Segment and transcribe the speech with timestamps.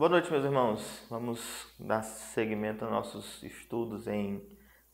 [0.00, 1.04] Boa noite, meus irmãos.
[1.10, 4.42] Vamos dar seguimento aos nossos estudos em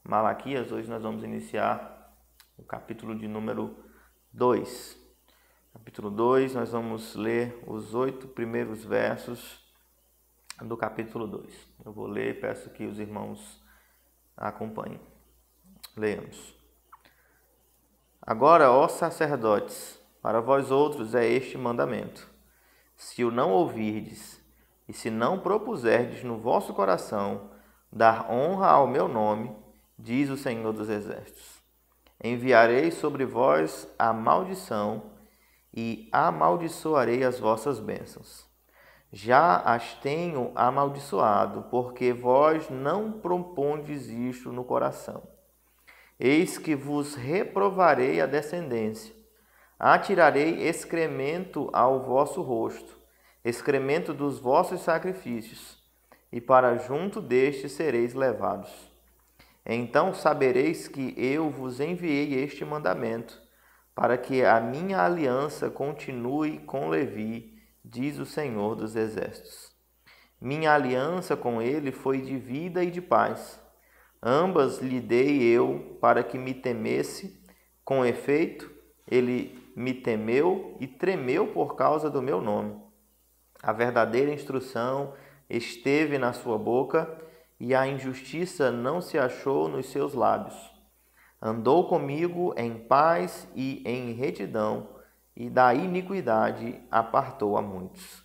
[0.03, 0.73] Malaquias.
[0.73, 2.13] Hoje nós vamos iniciar
[2.59, 3.85] o capítulo de número
[4.33, 4.99] 2.
[5.73, 9.65] Capítulo 2, nós vamos ler os oito primeiros versos
[10.61, 11.55] do capítulo 2.
[11.85, 13.63] Eu vou ler e peço que os irmãos
[14.37, 15.01] acompanhem.
[15.97, 16.53] Leamos.
[18.21, 22.29] Agora, ó sacerdotes, para vós outros é este mandamento:
[22.97, 24.36] se o não ouvirdes,
[24.89, 27.51] e se não propuserdes no vosso coração
[27.93, 29.55] dar honra ao meu nome,
[29.99, 31.63] diz o Senhor dos Exércitos,
[32.23, 35.11] enviarei sobre vós a maldição
[35.75, 38.47] e amaldiçoarei as vossas bênçãos.
[39.13, 45.23] Já as tenho amaldiçoado, porque vós não propondes isto no coração.
[46.19, 49.15] Eis que vos reprovarei a descendência,
[49.79, 52.99] atirarei excremento ao vosso rosto,
[53.47, 55.79] excremento dos vossos sacrifícios,
[56.33, 58.91] e para junto deste sereis levados.
[59.65, 63.41] Então sabereis que eu vos enviei este mandamento,
[63.95, 69.71] para que a minha aliança continue com Levi, diz o Senhor dos Exércitos.
[70.41, 73.61] Minha aliança com ele foi de vida e de paz.
[74.21, 77.41] Ambas lhe dei eu para que me temesse.
[77.85, 78.69] Com efeito,
[79.09, 82.86] ele me temeu e tremeu por causa do meu nome.
[83.63, 85.15] A verdadeira instrução
[85.49, 87.19] esteve na sua boca
[87.59, 90.55] e a injustiça não se achou nos seus lábios.
[91.41, 94.89] Andou comigo em paz e em retidão,
[95.35, 98.25] e da iniquidade apartou a muitos.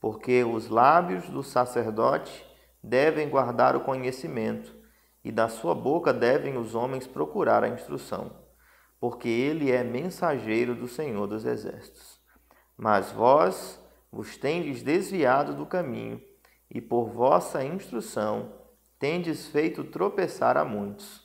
[0.00, 2.46] Porque os lábios do sacerdote
[2.82, 4.74] devem guardar o conhecimento,
[5.24, 8.30] e da sua boca devem os homens procurar a instrução,
[9.00, 12.20] porque ele é mensageiro do Senhor dos Exércitos.
[12.76, 13.82] Mas vós,
[14.16, 16.22] vos tendes desviado do caminho,
[16.70, 18.50] e por vossa instrução
[18.98, 21.22] tendes feito tropeçar a muitos.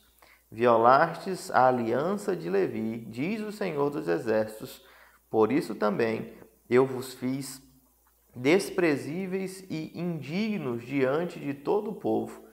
[0.52, 4.84] Violastes a aliança de Levi, diz o Senhor dos Exércitos,
[5.30, 6.34] por isso também
[6.70, 7.62] eu vos fiz
[8.36, 12.44] desprezíveis e indignos diante de todo o povo,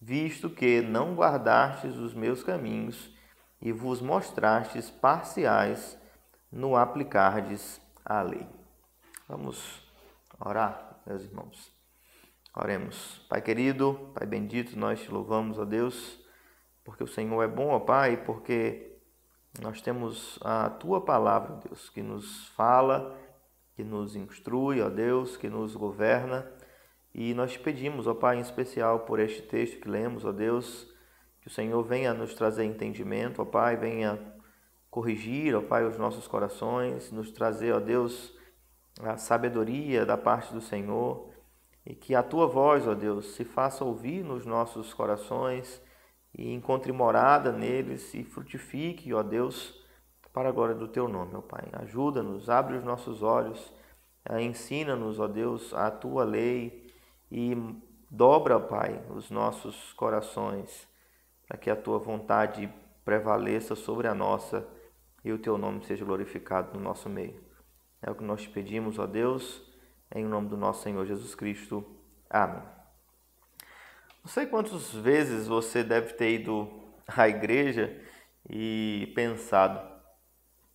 [0.00, 3.12] visto que não guardastes os meus caminhos
[3.60, 5.98] e vos mostrastes parciais
[6.52, 8.46] no aplicardes a lei.
[9.28, 9.87] Vamos
[10.40, 11.72] orar, meus irmãos.
[12.54, 13.24] Oremos.
[13.28, 16.18] Pai querido, Pai bendito, nós te louvamos, ó Deus,
[16.84, 18.98] porque o Senhor é bom, ó Pai, porque
[19.60, 23.16] nós temos a tua palavra, Deus, que nos fala,
[23.74, 26.50] que nos instrui, ó Deus, que nos governa.
[27.14, 30.88] E nós te pedimos, ó Pai, em especial por este texto que lemos, ó Deus,
[31.40, 34.18] que o Senhor venha nos trazer entendimento, ó Pai, venha
[34.90, 38.37] corrigir, ó Pai, os nossos corações, nos trazer, ó Deus,
[39.00, 41.30] a sabedoria da parte do Senhor
[41.86, 45.82] e que a tua voz, ó Deus, se faça ouvir nos nossos corações
[46.36, 49.74] e encontre morada neles e frutifique, ó Deus,
[50.32, 51.68] para a glória do teu nome, ó Pai.
[51.72, 53.72] Ajuda-nos, abre os nossos olhos,
[54.28, 56.92] eh, ensina-nos, ó Deus, a tua lei
[57.30, 57.56] e
[58.10, 60.86] dobra, ó Pai, os nossos corações
[61.48, 62.70] para que a tua vontade
[63.04, 64.68] prevaleça sobre a nossa
[65.24, 67.47] e o teu nome seja glorificado no nosso meio.
[68.00, 69.62] É o que nós te pedimos, ó Deus,
[70.14, 71.84] em nome do nosso Senhor Jesus Cristo.
[72.30, 72.62] Amém.
[74.22, 76.70] Não sei quantas vezes você deve ter ido
[77.06, 78.00] à igreja
[78.48, 79.80] e pensado,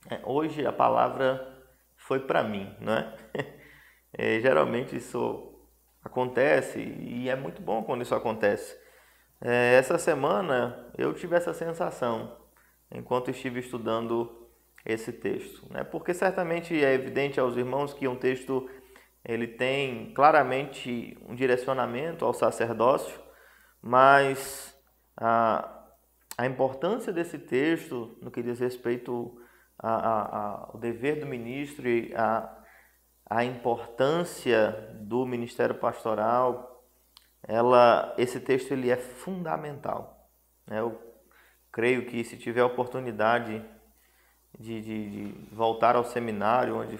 [0.09, 1.53] é, hoje a palavra
[1.95, 3.15] foi para mim, não é?
[4.13, 4.39] é?
[4.39, 5.53] Geralmente isso
[6.03, 8.77] acontece e é muito bom quando isso acontece.
[9.39, 12.37] É, essa semana eu tive essa sensação
[12.91, 14.42] enquanto estive estudando
[14.85, 15.83] esse texto, né?
[15.83, 18.69] Porque certamente é evidente aos irmãos que um texto
[19.23, 23.21] ele tem claramente um direcionamento ao sacerdócio,
[23.81, 24.77] mas
[25.15, 25.85] a,
[26.37, 29.39] a importância desse texto no que diz respeito
[29.77, 32.63] ao dever do ministro e a,
[33.29, 34.71] a importância
[35.01, 36.85] do ministério pastoral,
[37.45, 40.29] ela, esse texto ele é fundamental.
[40.67, 40.79] Né?
[40.79, 40.99] Eu
[41.71, 43.63] creio que se tiver oportunidade
[44.59, 46.97] de, de, de voltar ao seminário onde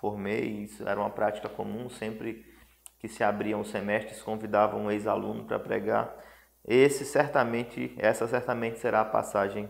[0.00, 2.46] formei, isso era uma prática comum, sempre
[2.98, 6.14] que se abriam os semestres, convidavam um ex-aluno para pregar.
[6.64, 9.68] Esse certamente, essa certamente será a passagem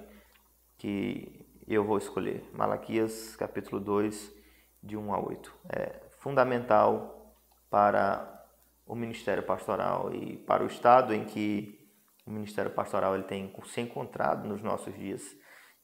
[0.76, 2.42] que eu vou escolher.
[2.52, 4.34] Malaquias capítulo 2,
[4.82, 5.54] de 1 a 8.
[5.68, 7.34] É fundamental
[7.70, 8.46] para
[8.86, 11.78] o ministério pastoral e para o estado em que
[12.26, 15.22] o ministério pastoral ele tem se encontrado nos nossos dias.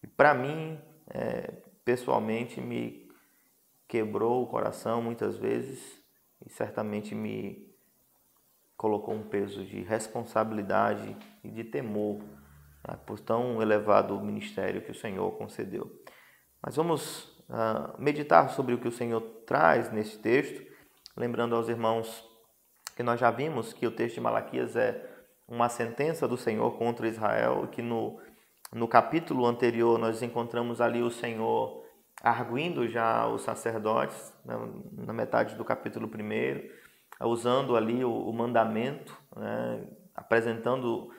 [0.03, 1.53] E para mim, é,
[1.85, 3.09] pessoalmente me
[3.87, 6.03] quebrou o coração muitas vezes
[6.45, 7.73] e certamente me
[8.77, 12.21] colocou um peso de responsabilidade e de temor
[12.87, 15.91] né, por tão elevado ministério que o Senhor concedeu.
[16.61, 20.63] Mas vamos uh, meditar sobre o que o Senhor traz nesse texto,
[21.17, 22.29] lembrando aos irmãos
[22.97, 25.11] que nós já vimos que o texto de Malaquias é
[25.47, 28.21] uma sentença do Senhor contra Israel, que no,
[28.73, 31.85] no capítulo anterior nós encontramos ali o Senhor
[32.23, 34.55] arguindo já os sacerdotes, né,
[34.93, 41.11] na metade do capítulo 1, usando ali o, o mandamento, né, apresentando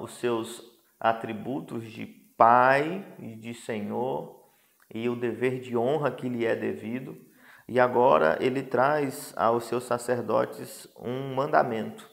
[0.00, 0.62] os seus
[0.98, 2.06] atributos de
[2.36, 4.48] pai e de senhor
[4.92, 7.16] e o dever de honra que lhe é devido.
[7.68, 12.08] E agora ele traz aos seus sacerdotes um mandamento.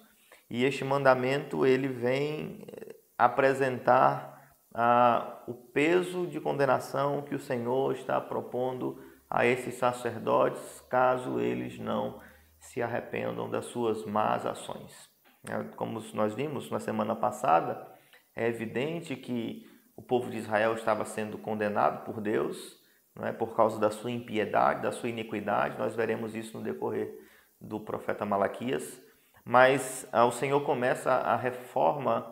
[0.50, 4.35] E este mandamento ele vem eh, apresentar
[4.78, 11.80] ah, o peso de condenação que o Senhor está propondo a esses sacerdotes, caso eles
[11.80, 12.20] não
[12.60, 15.10] se arrependam das suas más ações.
[15.48, 17.88] É, como nós vimos na semana passada,
[18.36, 22.78] é evidente que o povo de Israel estava sendo condenado por Deus,
[23.16, 25.78] não é por causa da sua impiedade, da sua iniquidade.
[25.78, 27.18] Nós veremos isso no decorrer
[27.62, 29.02] do profeta Malaquias.
[29.46, 32.30] Mas ah, o Senhor começa a reforma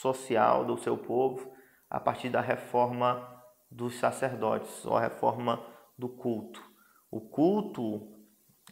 [0.00, 1.54] social do seu povo
[1.88, 3.26] a partir da reforma
[3.70, 5.64] dos sacerdotes, ou a reforma
[5.98, 6.62] do culto.
[7.10, 8.12] O culto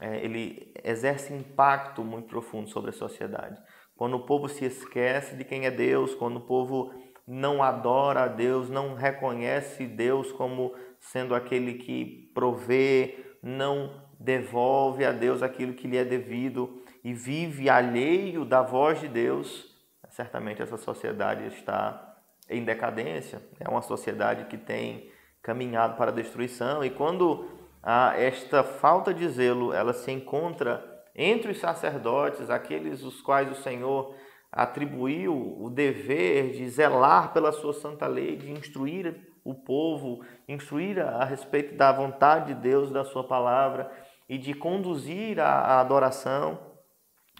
[0.00, 3.60] é, ele exerce impacto muito profundo sobre a sociedade.
[3.96, 6.92] Quando o povo se esquece de quem é Deus, quando o povo
[7.26, 15.12] não adora a Deus, não reconhece Deus como sendo aquele que provê, não devolve a
[15.12, 19.74] Deus aquilo que lhe é devido e vive alheio da voz de Deus,
[20.08, 22.13] certamente essa sociedade está
[22.48, 25.10] em decadência, é uma sociedade que tem
[25.42, 27.48] caminhado para a destruição e quando
[27.82, 30.82] a, esta falta de zelo ela se encontra
[31.14, 34.14] entre os sacerdotes, aqueles os quais o Senhor
[34.50, 39.14] atribuiu o dever de zelar pela sua santa lei, de instruir
[39.44, 43.90] o povo, instruir a respeito da vontade de Deus, da sua palavra
[44.28, 46.58] e de conduzir a, a adoração,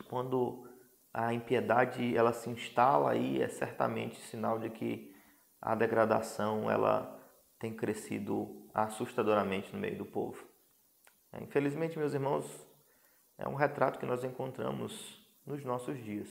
[0.09, 0.64] quando
[1.15, 5.15] a impiedade ela se instala aí é certamente sinal de que
[5.63, 7.17] a degradação ela
[7.57, 10.45] tem crescido assustadoramente no meio do povo.
[11.33, 12.45] É, infelizmente, meus irmãos,
[13.39, 16.29] é um retrato que nós encontramos nos nossos dias.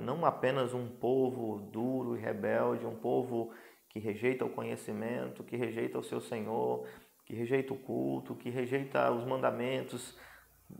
[0.00, 0.28] Não é?
[0.28, 3.52] apenas um povo duro e rebelde, um povo
[3.90, 6.88] que rejeita o conhecimento, que rejeita o seu Senhor,
[7.26, 10.18] que rejeita o culto, que rejeita os mandamentos,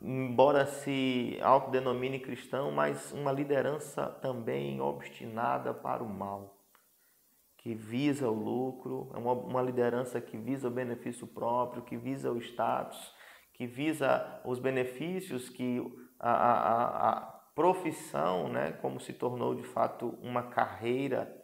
[0.02, 6.56] embora se autodenomine cristão, mas uma liderança também obstinada para o mal,
[7.58, 12.30] que visa o lucro, é uma, uma liderança que visa o benefício próprio, que visa
[12.30, 13.14] o status,
[13.52, 15.82] que visa os benefícios que
[16.18, 17.20] a, a, a
[17.54, 21.34] profissão, né, como se tornou de fato uma carreira,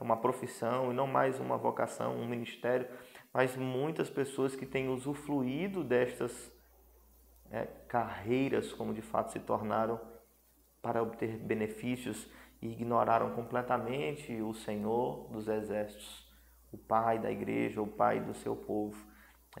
[0.00, 2.88] uma profissão e não mais uma vocação, um ministério,
[3.32, 6.52] mas muitas pessoas que têm usufruído destas
[7.52, 10.00] é, carreiras como de fato se tornaram
[10.80, 12.28] para obter benefícios
[12.60, 16.26] e ignoraram completamente o Senhor dos exércitos,
[16.72, 19.06] o Pai da igreja, o Pai do seu povo.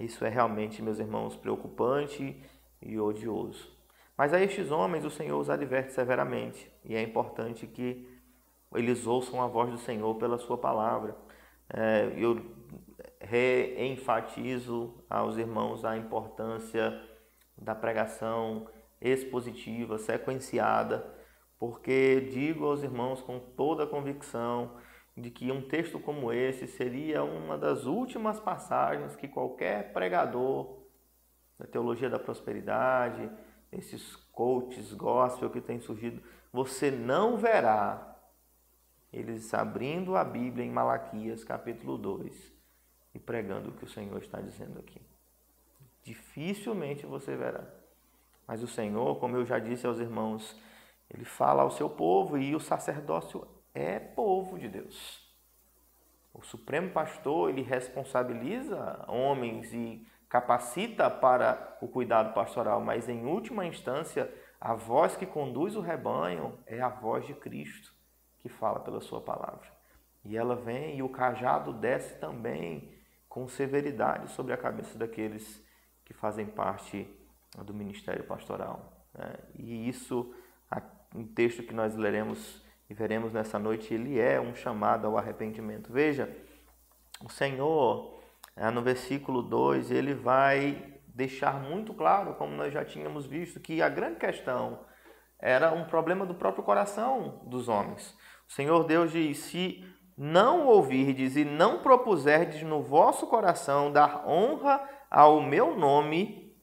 [0.00, 2.42] Isso é realmente, meus irmãos, preocupante
[2.80, 3.70] e odioso.
[4.16, 8.08] Mas a estes homens o Senhor os adverte severamente e é importante que
[8.74, 11.14] eles ouçam a voz do Senhor pela sua palavra.
[11.68, 12.40] É, eu
[13.20, 17.11] reenfatizo aos irmãos a importância
[17.62, 18.68] da pregação
[19.00, 21.04] expositiva, sequenciada,
[21.58, 24.76] porque digo aos irmãos com toda a convicção
[25.16, 30.82] de que um texto como esse seria uma das últimas passagens que qualquer pregador
[31.58, 33.30] da teologia da prosperidade,
[33.70, 38.08] esses coaches gospel que tem surgido, você não verá
[39.12, 42.52] eles abrindo a Bíblia em Malaquias capítulo 2
[43.14, 45.11] e pregando o que o Senhor está dizendo aqui
[46.02, 47.64] dificilmente você verá.
[48.46, 50.56] Mas o Senhor, como eu já disse aos irmãos,
[51.08, 55.22] ele fala ao seu povo e o sacerdócio é povo de Deus.
[56.34, 63.66] O Supremo Pastor, ele responsabiliza homens e capacita para o cuidado pastoral, mas em última
[63.66, 67.92] instância, a voz que conduz o rebanho é a voz de Cristo,
[68.38, 69.68] que fala pela sua palavra.
[70.24, 72.96] E ela vem e o cajado desce também
[73.28, 75.61] com severidade sobre a cabeça daqueles
[76.12, 77.08] que fazem parte
[77.64, 78.92] do ministério pastoral.
[79.14, 79.34] Né?
[79.58, 80.34] E isso,
[81.14, 85.90] um texto que nós leremos e veremos nessa noite, ele é um chamado ao arrependimento.
[85.90, 86.30] Veja,
[87.24, 88.20] o Senhor,
[88.54, 93.80] eh, no versículo 2, ele vai deixar muito claro, como nós já tínhamos visto, que
[93.80, 94.80] a grande questão
[95.38, 98.14] era um problema do próprio coração dos homens.
[98.46, 99.84] O Senhor Deus diz: se
[100.16, 106.56] não ouvirdes e não propuserdes no vosso coração dar honra ao meu nome,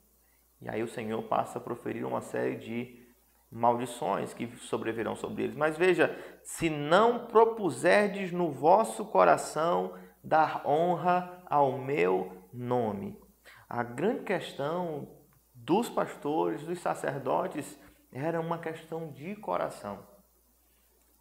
[0.59, 3.07] e aí o Senhor passa a proferir uma série de
[3.51, 5.55] maldições que sobrevirão sobre eles.
[5.55, 13.17] Mas veja, se não propuserdes no vosso coração dar honra ao meu nome.
[13.69, 15.07] A grande questão
[15.53, 17.79] dos pastores, dos sacerdotes,
[18.11, 19.99] era uma questão de coração.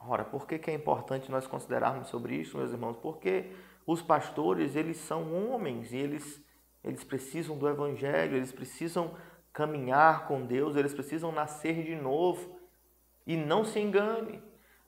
[0.01, 2.97] Ora, por que, que é importante nós considerarmos sobre isso, meus irmãos?
[2.97, 3.53] Porque
[3.87, 6.43] os pastores, eles são homens e eles,
[6.89, 9.15] eles precisam do evangelho, eles precisam
[9.53, 12.59] caminhar com Deus, eles precisam nascer de novo.
[13.27, 14.43] E não se engane.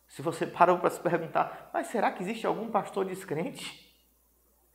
[0.08, 3.94] Se você parou para se perguntar, mas será que existe algum pastor descrente?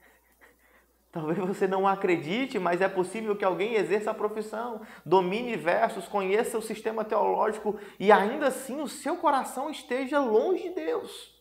[1.12, 6.60] Talvez você não acredite, mas é possível que alguém exerça a profissão, domine versos, conheça
[6.60, 11.34] o sistema teológico e ainda assim o seu coração esteja longe de Deus.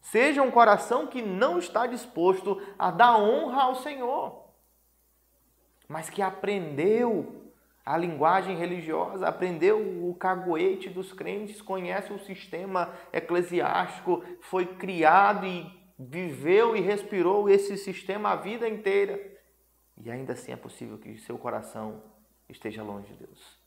[0.00, 4.47] Seja um coração que não está disposto a dar honra ao Senhor,
[5.88, 7.50] mas que aprendeu
[7.84, 15.66] a linguagem religiosa, aprendeu o caguete dos crentes, conhece o sistema eclesiástico, foi criado e
[15.98, 19.18] viveu e respirou esse sistema a vida inteira.
[19.96, 22.02] E ainda assim é possível que seu coração
[22.46, 23.58] esteja longe de Deus.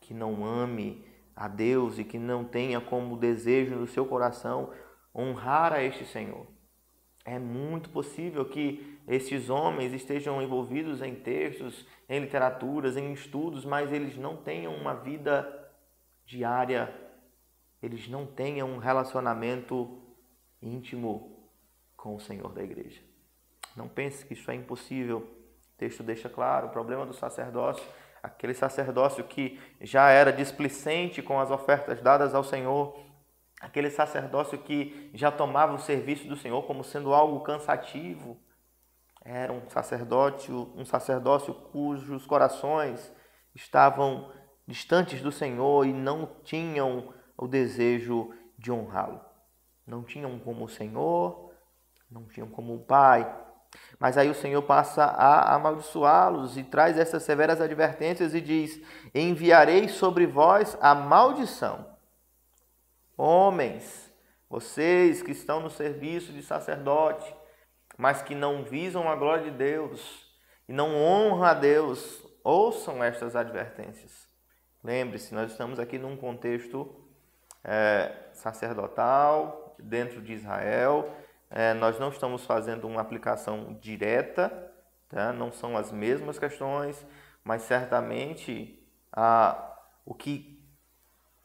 [0.00, 1.06] Que não ame
[1.36, 4.72] a Deus e que não tenha como desejo no seu coração
[5.14, 6.46] honrar a este Senhor.
[7.24, 13.92] É muito possível que esses homens estejam envolvidos em textos, em literaturas, em estudos, mas
[13.92, 15.70] eles não tenham uma vida
[16.24, 16.92] diária,
[17.82, 20.02] eles não tenham um relacionamento
[20.62, 21.50] íntimo
[21.96, 23.02] com o Senhor da igreja.
[23.76, 25.18] Não pense que isso é impossível.
[25.18, 27.84] O texto deixa claro o problema do sacerdócio,
[28.22, 32.98] aquele sacerdócio que já era displicente com as ofertas dadas ao Senhor,
[33.60, 38.38] aquele sacerdócio que já tomava o serviço do Senhor como sendo algo cansativo.
[39.24, 43.12] Era um sacerdócio, um sacerdócio cujos corações
[43.54, 44.30] estavam
[44.66, 49.34] distantes do Senhor e não tinham o desejo de honrá-lo
[49.86, 51.52] não tinham como o Senhor,
[52.10, 53.42] não tinham como o Pai.
[53.98, 58.80] Mas aí o Senhor passa a amaldiçoá-los e traz essas severas advertências e diz:
[59.14, 61.92] Enviarei sobre vós a maldição.
[63.16, 64.12] Homens,
[64.48, 67.34] vocês que estão no serviço de sacerdote,
[67.96, 70.24] mas que não visam a glória de Deus
[70.68, 74.26] e não honram a Deus, ouçam estas advertências.
[74.82, 76.94] Lembre-se, nós estamos aqui num contexto
[77.62, 81.10] é, sacerdotal, dentro de Israel.
[81.50, 84.72] É, nós não estamos fazendo uma aplicação direta,
[85.08, 85.32] tá?
[85.32, 87.06] não são as mesmas questões,
[87.42, 88.82] mas certamente
[89.12, 90.62] a, o que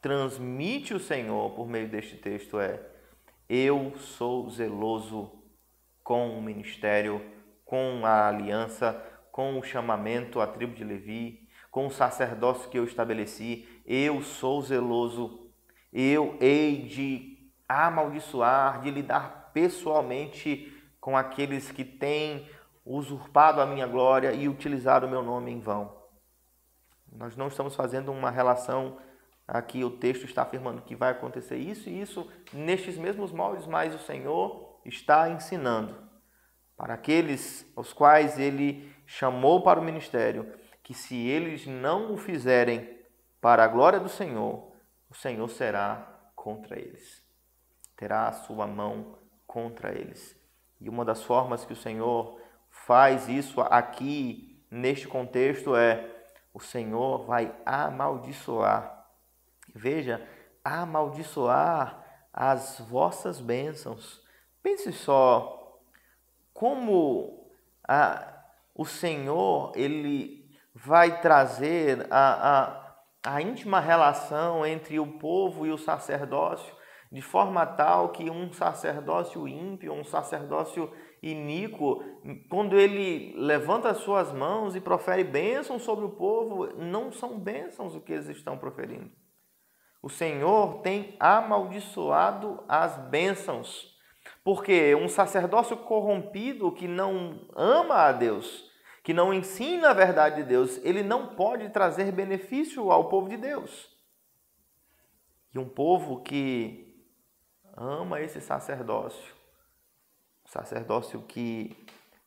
[0.00, 2.80] transmite o Senhor por meio deste texto é:
[3.48, 5.39] Eu sou zeloso
[6.10, 7.24] com o ministério,
[7.64, 9.00] com a aliança,
[9.30, 13.80] com o chamamento à tribo de Levi, com o sacerdócio que eu estabeleci.
[13.86, 15.48] Eu sou zeloso,
[15.92, 22.44] eu hei de amaldiçoar, de lidar pessoalmente com aqueles que têm
[22.84, 25.96] usurpado a minha glória e utilizado o meu nome em vão.
[27.12, 28.98] Nós não estamos fazendo uma relação
[29.46, 33.94] aqui, o texto está afirmando que vai acontecer isso e isso nestes mesmos moldes, mas
[33.94, 35.96] o Senhor está ensinando
[36.76, 42.98] para aqueles aos quais ele chamou para o ministério, que se eles não o fizerem
[43.40, 44.72] para a glória do Senhor,
[45.08, 47.30] o Senhor será contra eles
[48.00, 50.34] terá a sua mão contra eles.
[50.80, 56.08] E uma das formas que o Senhor faz isso aqui, neste contexto, é
[56.54, 59.06] o Senhor vai amaldiçoar.
[59.74, 60.26] Veja,
[60.64, 64.24] amaldiçoar as vossas bênçãos.
[64.62, 65.80] Pense só
[66.52, 67.50] como
[67.86, 75.70] a, o Senhor ele vai trazer a, a, a íntima relação entre o povo e
[75.70, 76.80] o sacerdócio
[77.12, 82.02] de forma tal que um sacerdócio ímpio, um sacerdócio iníquo,
[82.48, 87.96] quando ele levanta as suas mãos e profere bênçãos sobre o povo, não são bênçãos
[87.96, 89.10] o que eles estão proferindo.
[90.00, 93.98] O Senhor tem amaldiçoado as bênçãos,
[94.42, 98.70] porque um sacerdócio corrompido que não ama a Deus,
[99.02, 103.36] que não ensina a verdade de Deus, ele não pode trazer benefício ao povo de
[103.36, 103.90] Deus.
[105.54, 106.86] E um povo que
[107.76, 109.34] ama esse sacerdócio,
[110.44, 111.76] sacerdócio que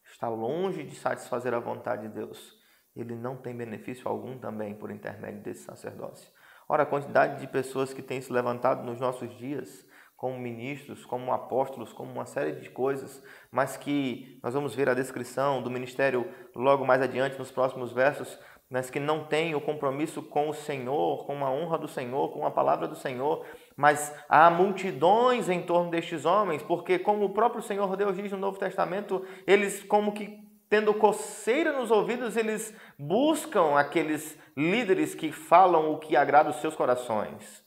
[0.06, 2.58] está longe de satisfazer a vontade de Deus,
[2.96, 6.32] ele não tem benefício algum também por intermédio desse sacerdócio.
[6.68, 9.86] Ora, a quantidade de pessoas que têm se levantado nos nossos dias
[10.24, 14.94] como ministros, como apóstolos, como uma série de coisas, mas que nós vamos ver a
[14.94, 16.26] descrição do ministério
[16.56, 18.40] logo mais adiante nos próximos versos,
[18.70, 22.46] mas que não tem o compromisso com o Senhor, com a honra do Senhor, com
[22.46, 27.62] a palavra do Senhor, mas há multidões em torno destes homens, porque como o próprio
[27.62, 30.40] Senhor Deus diz no Novo Testamento, eles como que
[30.70, 36.78] tendo coceira nos ouvidos, eles buscam aqueles líderes que falam o que agrada os seus
[36.78, 37.62] corações.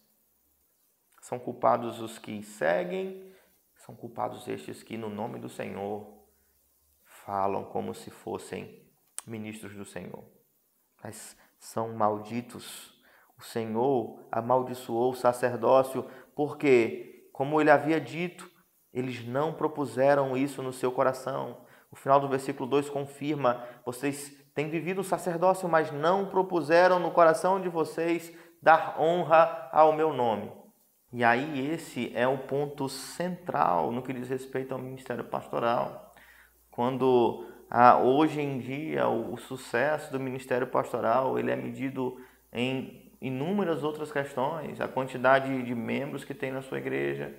[1.27, 3.33] São culpados os que seguem,
[3.79, 6.07] são culpados estes que, no nome do Senhor,
[7.05, 8.89] falam como se fossem
[9.27, 10.23] ministros do Senhor.
[11.03, 12.95] Mas são malditos.
[13.37, 18.49] O Senhor amaldiçoou o sacerdócio porque, como ele havia dito,
[18.93, 21.67] eles não propuseram isso no seu coração.
[21.91, 27.11] O final do versículo 2 confirma: vocês têm vivido o sacerdócio, mas não propuseram no
[27.11, 30.66] coração de vocês dar honra ao meu nome.
[31.17, 36.15] E aí esse é o ponto central no que diz respeito ao ministério pastoral.
[36.71, 42.21] Quando ah, hoje em dia o, o sucesso do ministério pastoral ele é medido
[42.53, 47.35] em inúmeras outras questões, a quantidade de membros que tem na sua igreja,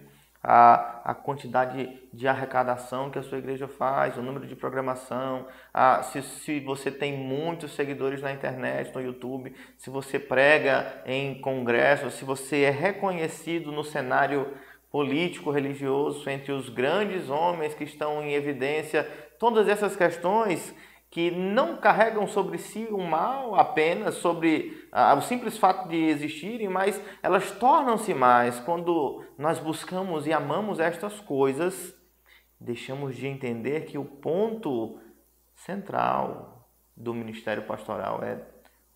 [0.50, 6.02] a, a quantidade de arrecadação que a sua igreja faz, o número de programação, a,
[6.04, 12.14] se, se você tem muitos seguidores na internet, no YouTube, se você prega em congressos,
[12.14, 14.54] se você é reconhecido no cenário
[14.90, 19.04] político, religioso, entre os grandes homens que estão em evidência,
[19.38, 20.74] todas essas questões
[21.12, 27.02] que não carregam sobre si o mal apenas, sobre o simples fato de existirem, mas
[27.22, 31.96] elas tornam-se mais quando nós buscamos e amamos estas coisas,
[32.60, 35.00] deixamos de entender que o ponto
[35.56, 38.42] central do ministério pastoral é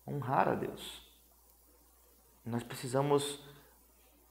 [0.06, 1.02] honrar a Deus.
[2.44, 3.40] Nós precisamos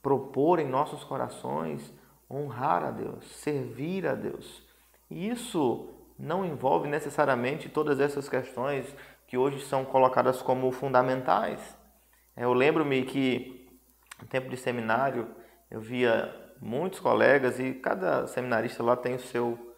[0.01, 1.93] propor em nossos corações
[2.29, 4.63] honrar a Deus, servir a Deus.
[5.09, 8.85] E isso não envolve necessariamente todas essas questões
[9.31, 11.77] que hoje são colocadas como fundamentais.
[12.35, 13.79] É, eu lembro-me que
[14.19, 15.33] no tempo de seminário
[15.69, 19.73] eu via muitos colegas e cada seminarista lá tem o seu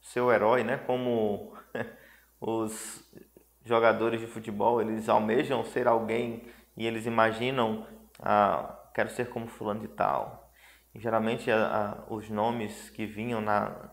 [0.00, 0.78] seu herói, né?
[0.78, 1.56] Como
[2.40, 3.08] os
[3.64, 7.86] jogadores de futebol, eles almejam ser alguém e eles imaginam,
[8.18, 10.50] ah, quero ser como fulano de tal.
[10.92, 13.92] E, geralmente a, a, os nomes que vinham na,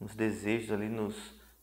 [0.00, 1.14] nos desejos ali nos,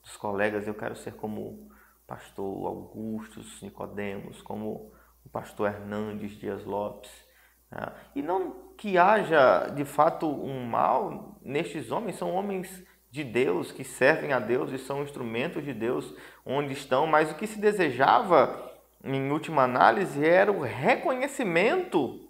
[0.01, 0.65] dos colegas.
[0.67, 1.69] Eu quero ser como
[2.11, 4.91] pastor Augustus Nicodemos, como
[5.25, 7.09] o pastor Hernandes Dias Lopes.
[7.71, 7.87] Né?
[8.13, 13.85] E não que haja de fato um mal nestes homens, são homens de Deus que
[13.85, 16.13] servem a Deus e são instrumentos de Deus
[16.45, 18.69] onde estão, mas o que se desejava
[19.01, 22.29] em última análise era o reconhecimento,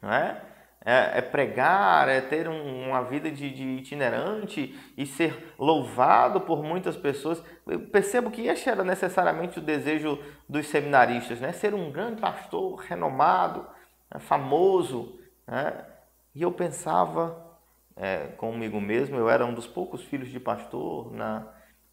[0.00, 0.40] não é?
[0.84, 6.62] é, é pregar, é ter um, uma vida de, de, itinerante e ser louvado por
[6.62, 7.42] muitas pessoas.
[7.66, 11.52] Eu percebo que este era necessariamente o desejo dos seminaristas, né?
[11.52, 13.66] ser um grande pastor renomado,
[14.12, 14.20] né?
[14.20, 15.18] famoso.
[15.46, 15.86] Né?
[16.34, 17.58] E eu pensava
[17.96, 21.46] é, comigo mesmo, eu era um dos poucos filhos de pastor na,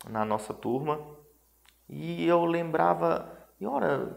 [0.09, 0.99] na nossa turma,
[1.87, 4.15] e eu lembrava, e ora,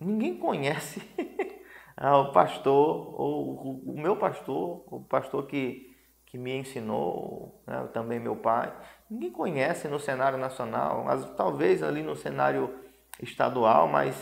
[0.00, 1.02] ninguém conhece
[1.98, 5.91] o pastor, ou o meu pastor, o pastor que,
[6.32, 8.74] que me ensinou, né, também meu pai,
[9.10, 12.74] ninguém conhece no cenário nacional, mas talvez ali no cenário
[13.20, 14.16] estadual, mas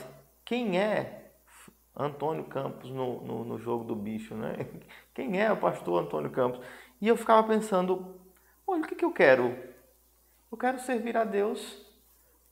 [0.45, 1.31] quem é
[1.97, 4.67] Antônio Campos no, no, no jogo do bicho, né?
[5.15, 6.61] Quem é o pastor Antônio Campos?
[7.01, 8.21] E eu ficava pensando,
[8.67, 9.57] olha, o que, que eu quero?
[10.51, 11.87] Eu quero servir a Deus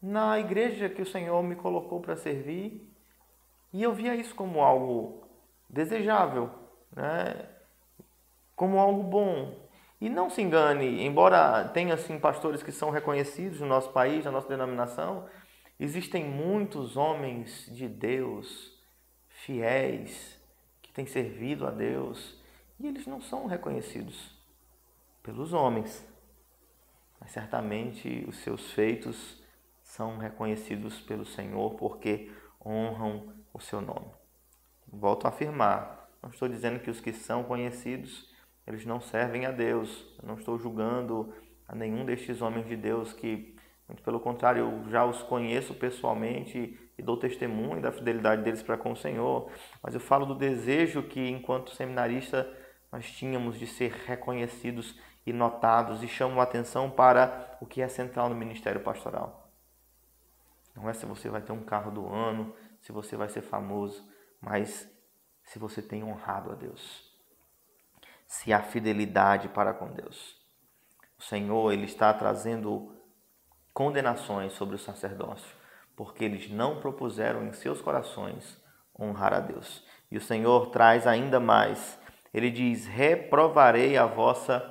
[0.01, 2.89] na igreja que o Senhor me colocou para servir,
[3.73, 5.27] e eu via isso como algo
[5.69, 6.49] desejável,
[6.95, 7.58] né?
[8.59, 9.57] Como algo bom.
[10.01, 14.33] E não se engane, embora tenha assim pastores que são reconhecidos no nosso país, na
[14.33, 15.27] nossa denominação,
[15.79, 18.77] existem muitos homens de Deus
[19.29, 20.39] fiéis
[20.83, 22.37] que têm servido a Deus
[22.81, 24.37] e eles não são reconhecidos
[25.23, 26.05] pelos homens,
[27.21, 29.41] mas certamente os seus feitos
[29.83, 32.31] são reconhecidos pelo Senhor porque
[32.65, 34.11] honram o seu nome.
[34.87, 38.28] Volto a afirmar, não estou dizendo que os que são conhecidos,
[38.69, 40.07] eles não servem a Deus.
[40.23, 41.33] Eu não estou julgando
[41.67, 43.57] a nenhum destes homens de Deus que,
[43.89, 48.77] muito pelo contrário, eu já os conheço pessoalmente e dou testemunho da fidelidade deles para
[48.77, 49.51] com o Senhor.
[49.83, 52.47] Mas eu falo do desejo que, enquanto seminarista,
[52.93, 57.89] nós tínhamos de ser reconhecidos e notados e chamo a atenção para o que é
[57.89, 59.51] central no ministério pastoral.
[60.77, 64.07] Não é se você vai ter um carro do ano, se você vai ser famoso,
[64.43, 64.87] mas
[65.43, 67.08] se você tem honrado a Deus.
[68.29, 70.37] Se há fidelidade para com Deus.
[71.19, 72.95] O Senhor, ele está trazendo
[73.75, 75.57] condenações sobre o sacerdócio,
[75.97, 78.63] porque eles não propuseram em seus corações
[78.99, 79.85] honrar a Deus.
[80.11, 81.99] E o Senhor traz ainda mais.
[82.33, 84.63] Ele diz: reprovarei a vossa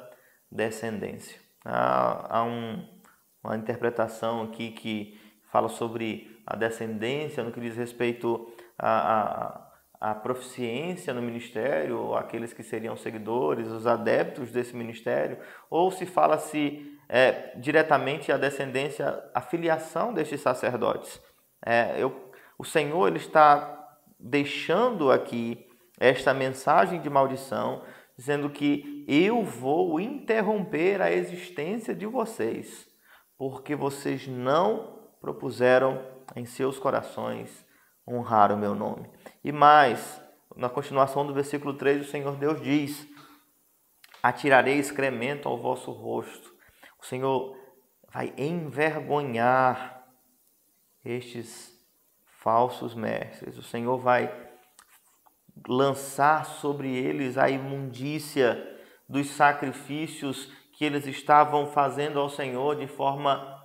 [0.51, 1.39] descendência.
[1.65, 2.87] Há, há um,
[3.43, 5.19] uma interpretação aqui que
[5.51, 9.66] fala sobre a descendência no que diz respeito à, à,
[9.99, 16.97] à proficiência no ministério, aqueles que seriam seguidores, os adeptos desse ministério, ou se fala-se
[17.10, 21.21] é, diretamente a descendência, a filiação destes sacerdotes.
[21.65, 25.65] É, eu, o Senhor ele está deixando aqui
[25.99, 27.83] esta mensagem de maldição,
[28.15, 32.88] dizendo que eu vou interromper a existência de vocês,
[33.38, 36.01] porque vocês não propuseram
[36.36, 37.65] em seus corações
[38.07, 39.10] honrar o meu nome.
[39.43, 40.21] E mais,
[40.56, 43.08] na continuação do versículo 3, o Senhor Deus diz:
[44.21, 46.54] Atirarei excremento ao vosso rosto.
[47.02, 47.56] O Senhor
[48.12, 50.04] vai envergonhar
[51.04, 51.78] estes
[52.26, 53.58] falsos mestres.
[53.58, 54.47] O Senhor vai
[55.67, 58.63] lançar sobre eles a imundícia
[59.08, 63.56] dos sacrifícios que eles estavam fazendo ao Senhor de forma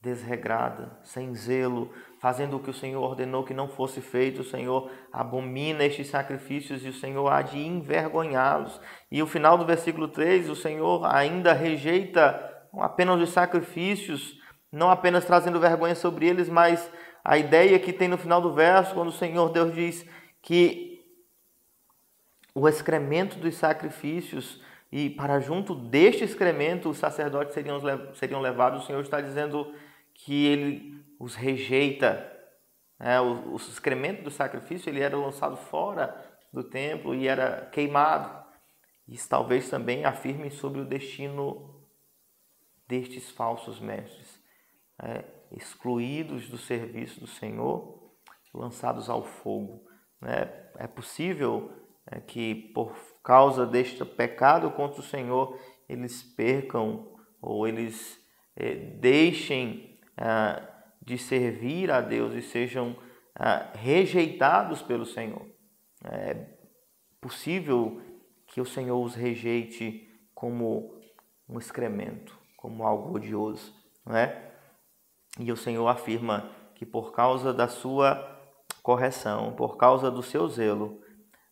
[0.00, 1.92] desregrada, sem zelo,
[2.26, 4.40] fazendo o que o Senhor ordenou que não fosse feito.
[4.40, 8.80] O Senhor abomina estes sacrifícios e o Senhor há de envergonhá-los.
[9.12, 14.40] E o final do versículo 3, o Senhor ainda rejeita apenas os sacrifícios,
[14.72, 16.90] não apenas trazendo vergonha sobre eles, mas
[17.24, 20.04] a ideia que tem no final do verso, quando o Senhor Deus diz
[20.42, 21.00] que
[22.52, 24.60] o excremento dos sacrifícios
[24.90, 27.80] e para junto deste excremento os sacerdotes seriam,
[28.14, 29.72] seriam levados, o Senhor está dizendo
[30.12, 32.32] que ele os rejeita.
[32.98, 36.14] É, o, o excremento do sacrifício ele era lançado fora
[36.52, 38.44] do templo e era queimado.
[39.06, 41.86] Isso talvez também afirme sobre o destino
[42.88, 44.40] destes falsos mestres.
[45.02, 48.12] É, excluídos do serviço do Senhor,
[48.52, 49.86] lançados ao fogo.
[50.20, 50.50] Né?
[50.78, 51.70] É possível
[52.06, 58.18] é, que, por causa deste pecado contra o Senhor, eles percam ou eles
[58.56, 60.75] é, deixem é,
[61.06, 62.96] de servir a Deus e sejam
[63.74, 65.46] rejeitados pelo Senhor.
[66.04, 66.34] É
[67.20, 68.02] possível
[68.46, 71.00] que o Senhor os rejeite como
[71.48, 73.72] um excremento, como algo odioso,
[74.04, 74.52] não é?
[75.38, 78.36] E o Senhor afirma que por causa da sua
[78.82, 81.00] correção, por causa do seu zelo,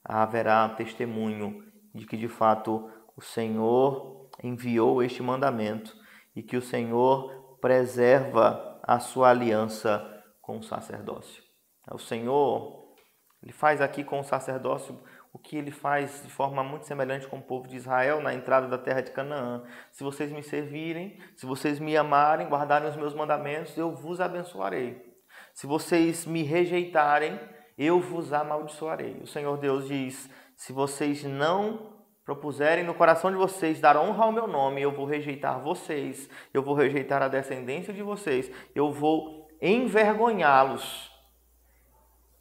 [0.03, 1.65] haverá testemunho
[1.95, 5.97] de que de fato o Senhor enviou este mandamento
[6.35, 10.05] e que o Senhor preserva a sua aliança
[10.41, 11.43] com o sacerdócio.
[11.91, 12.95] O Senhor,
[13.43, 17.39] ele faz aqui com o sacerdócio o que ele faz de forma muito semelhante com
[17.39, 19.65] o povo de Israel na entrada da terra de Canaã.
[19.91, 25.13] Se vocês me servirem, se vocês me amarem, guardarem os meus mandamentos, eu vos abençoarei.
[25.53, 27.41] Se vocês me rejeitarem,
[27.77, 29.19] eu vos amaldiçoarei.
[29.23, 31.94] O Senhor Deus diz: se vocês não
[32.25, 36.63] propuserem no coração de vocês dar honra ao meu nome, eu vou rejeitar vocês, eu
[36.63, 41.13] vou rejeitar a descendência de vocês, eu vou envergonhá-los.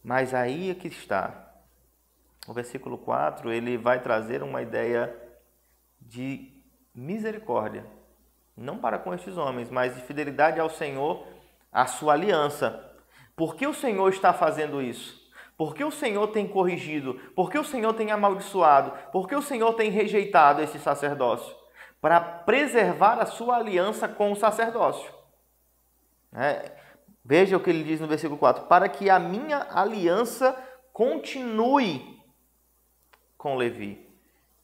[0.04, 1.52] Mas aí é que está
[2.48, 5.15] o versículo 4, ele vai trazer uma ideia
[6.02, 6.52] de
[6.93, 7.86] misericórdia,
[8.56, 11.26] não para com estes homens, mas de fidelidade ao Senhor,
[11.72, 12.91] à sua aliança.
[13.36, 15.22] Por que o Senhor está fazendo isso?
[15.57, 17.15] Por que o Senhor tem corrigido?
[17.35, 18.91] Por que o Senhor tem amaldiçoado?
[19.11, 21.55] Por que o Senhor tem rejeitado esse sacerdócio?
[22.01, 25.13] Para preservar a sua aliança com o sacerdócio.
[26.33, 26.75] É,
[27.23, 30.57] veja o que ele diz no versículo 4: para que a minha aliança
[30.91, 32.21] continue
[33.37, 34.09] com Levi,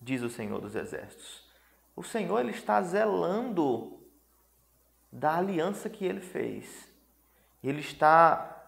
[0.02, 1.48] diz o Senhor dos Exércitos.
[1.96, 4.00] O Senhor ele está zelando
[5.12, 6.88] da aliança que ele fez.
[7.64, 8.59] Ele está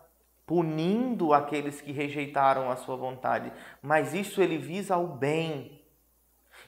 [0.52, 5.82] punindo aqueles que rejeitaram a sua vontade, mas isso ele visa o bem.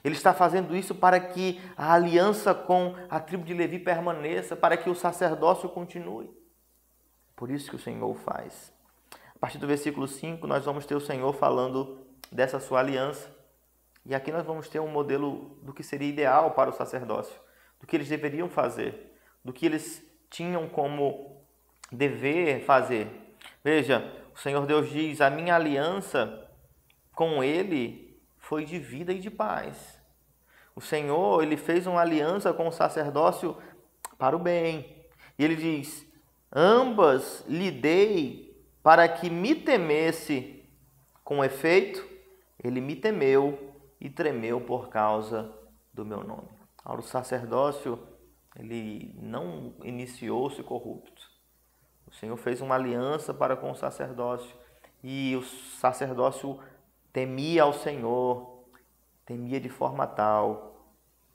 [0.02, 4.78] Ele está fazendo isso para que a aliança com a tribo de Levi permaneça, para
[4.78, 6.30] que o sacerdócio continue.
[7.36, 8.72] Por isso que o Senhor faz.
[9.34, 13.30] A partir do versículo 5, nós vamos ter o Senhor falando dessa sua aliança.
[14.06, 17.38] E aqui nós vamos ter um modelo do que seria ideal para o sacerdócio,
[17.78, 21.44] do que eles deveriam fazer, do que eles tinham como
[21.92, 23.23] dever fazer.
[23.64, 26.46] Veja, o Senhor Deus diz: A minha aliança
[27.14, 29.98] com ele foi de vida e de paz.
[30.76, 33.56] O Senhor, ele fez uma aliança com o sacerdócio
[34.18, 35.06] para o bem.
[35.38, 36.06] E ele diz:
[36.52, 40.62] Ambas lhe dei para que me temesse.
[41.22, 42.06] Com efeito,
[42.62, 45.50] ele me temeu e tremeu por causa
[45.90, 46.50] do meu nome.
[46.84, 47.98] O sacerdócio,
[48.54, 51.13] ele não iniciou-se corrupto.
[52.14, 54.54] Senhor fez uma aliança para com o sacerdócio
[55.02, 56.58] e o sacerdócio
[57.12, 58.64] temia ao Senhor,
[59.26, 60.74] temia de forma tal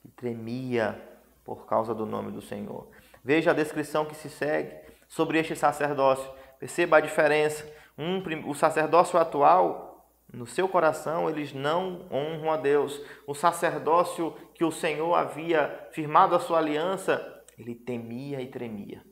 [0.02, 1.00] que tremia
[1.44, 2.88] por causa do nome do Senhor.
[3.24, 4.76] Veja a descrição que se segue
[5.08, 6.32] sobre este sacerdócio.
[6.60, 7.70] Perceba a diferença.
[7.98, 13.02] Um, o sacerdócio atual, no seu coração, eles não honram a Deus.
[13.28, 19.04] O sacerdócio que o Senhor havia firmado a sua aliança, ele temia e tremia.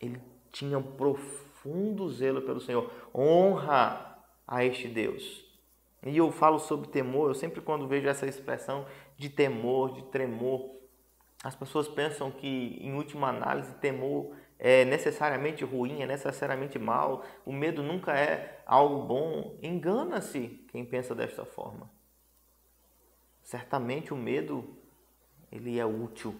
[0.00, 2.90] Ele tinha um profundo zelo pelo Senhor.
[3.14, 5.44] Honra a este Deus.
[6.04, 8.86] E eu falo sobre temor, eu sempre quando vejo essa expressão
[9.16, 10.80] de temor, de tremor,
[11.42, 17.52] as pessoas pensam que, em última análise, temor é necessariamente ruim, é necessariamente mal, o
[17.52, 19.58] medo nunca é algo bom.
[19.62, 21.90] Engana-se quem pensa desta forma.
[23.42, 24.76] Certamente o medo
[25.50, 26.38] ele é útil.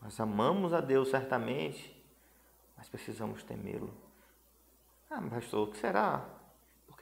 [0.00, 1.94] Nós amamos a Deus certamente,
[2.82, 3.94] mas precisamos temê-lo.
[5.08, 6.42] Ah, pastor, o que será?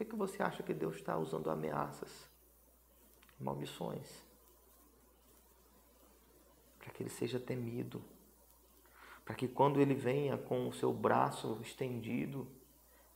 [0.00, 2.26] que, que você acha que Deus está usando ameaças,
[3.38, 4.24] maldições?
[6.78, 8.02] Para que ele seja temido.
[9.24, 12.46] Para que quando ele venha com o seu braço estendido,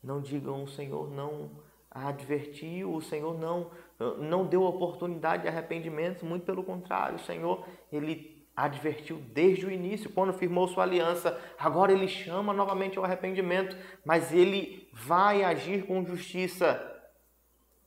[0.03, 1.51] não digam o Senhor não
[1.91, 3.71] advertiu, o Senhor não,
[4.19, 10.11] não deu oportunidade de arrependimento, muito pelo contrário, o Senhor, ele advertiu desde o início,
[10.11, 11.41] quando firmou sua aliança.
[11.59, 16.91] Agora ele chama novamente ao arrependimento, mas ele vai agir com justiça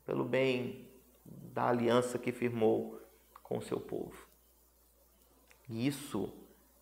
[0.06, 0.88] pelo bem
[1.26, 3.02] da aliança que firmou
[3.44, 4.28] com o seu povo.
[5.70, 6.34] E isso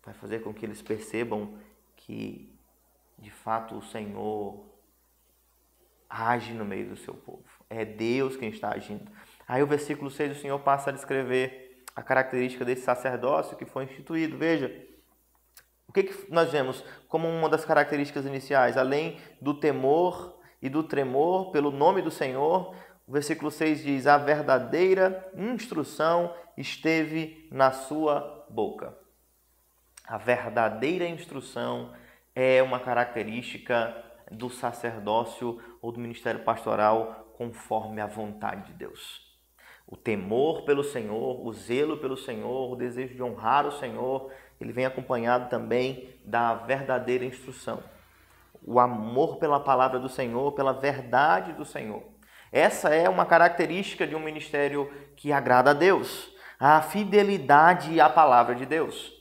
[0.04, 1.58] vai fazer com que eles percebam
[1.96, 2.52] que,
[3.18, 4.64] de fato, o Senhor
[6.08, 7.44] age no meio do seu povo.
[7.68, 9.10] É Deus quem está agindo.
[9.46, 11.65] Aí o versículo 6 o Senhor passa a descrever
[11.96, 14.36] a característica desse sacerdócio que foi instituído.
[14.36, 14.70] Veja,
[15.88, 18.76] o que, que nós vemos como uma das características iniciais?
[18.76, 24.18] Além do temor e do tremor pelo nome do Senhor, o versículo 6 diz: A
[24.18, 28.94] verdadeira instrução esteve na sua boca.
[30.06, 31.94] A verdadeira instrução
[32.34, 39.25] é uma característica do sacerdócio ou do ministério pastoral conforme a vontade de Deus
[39.86, 44.72] o temor pelo Senhor, o zelo pelo Senhor, o desejo de honrar o Senhor, ele
[44.72, 47.82] vem acompanhado também da verdadeira instrução.
[48.62, 52.02] O amor pela palavra do Senhor, pela verdade do Senhor.
[52.50, 58.54] Essa é uma característica de um ministério que agrada a Deus, a fidelidade à palavra
[58.54, 59.12] de Deus.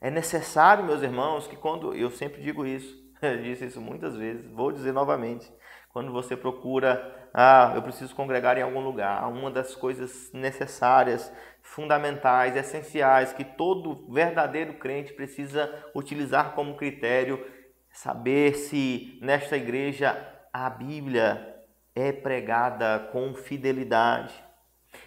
[0.00, 4.50] É necessário, meus irmãos, que quando eu sempre digo isso, eu disse isso muitas vezes,
[4.50, 5.50] vou dizer novamente,
[5.92, 12.56] quando você procura, ah, eu preciso congregar em algum lugar, uma das coisas necessárias, fundamentais,
[12.56, 17.46] essenciais, que todo verdadeiro crente precisa utilizar como critério,
[17.90, 20.16] saber se nesta igreja
[20.52, 21.56] a Bíblia
[21.94, 24.34] é pregada com fidelidade,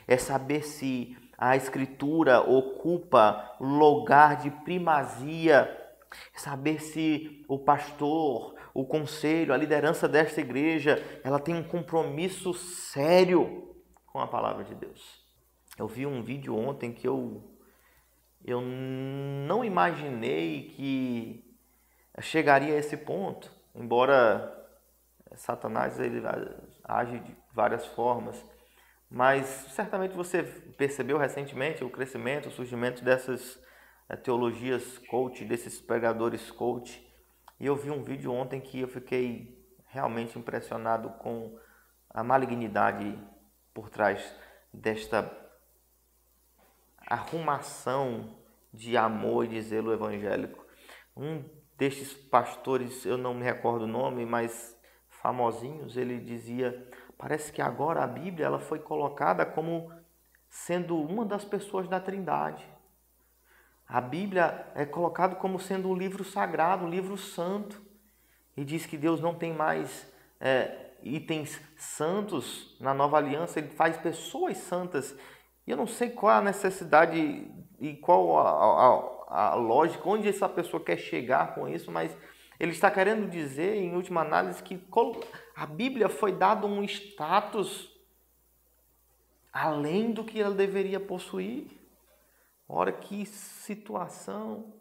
[0.08, 5.80] é saber se a Escritura ocupa lugar de primazia,
[6.34, 12.54] é saber se o pastor o conselho, a liderança desta igreja, ela tem um compromisso
[12.54, 15.24] sério com a palavra de Deus.
[15.78, 17.50] Eu vi um vídeo ontem que eu
[18.46, 21.58] eu não imaginei que
[22.20, 24.54] chegaria a esse ponto, embora
[25.36, 26.22] Satanás ele
[26.84, 28.46] age de várias formas,
[29.10, 30.44] mas certamente você
[30.78, 33.58] percebeu recentemente o crescimento, o surgimento dessas
[34.10, 37.02] eh, teologias coach, desses pregadores coach,
[37.60, 41.58] e eu vi um vídeo ontem que eu fiquei realmente impressionado com
[42.10, 43.18] a malignidade
[43.74, 44.36] por trás
[44.74, 45.32] desta
[47.08, 48.38] arrumação
[48.74, 50.66] de amor e de zelo evangélico.
[51.16, 51.44] Um
[51.78, 56.88] destes pastores, eu não me recordo o nome, mas famosinhos, ele dizia:
[57.18, 59.92] parece que agora a Bíblia ela foi colocada como
[60.50, 62.68] sendo uma das pessoas da Trindade.
[63.88, 67.82] A Bíblia é colocado como sendo um livro sagrado, um livro santo.
[68.56, 70.08] E diz que Deus não tem mais
[70.40, 75.16] é, itens santos na nova aliança, ele faz pessoas santas.
[75.66, 77.48] E eu não sei qual a necessidade
[77.80, 78.50] e qual a,
[79.30, 82.16] a, a lógica, onde essa pessoa quer chegar com isso, mas
[82.60, 84.82] ele está querendo dizer, em última análise, que
[85.56, 87.92] a Bíblia foi dado um status
[89.52, 91.68] além do que ela deveria possuir.
[92.68, 94.74] Ora, que situação!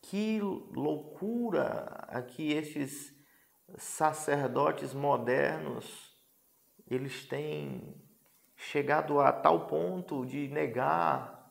[0.00, 3.14] Que loucura a que esses
[3.76, 6.14] sacerdotes modernos
[6.86, 7.94] eles têm
[8.54, 11.50] chegado a tal ponto de negar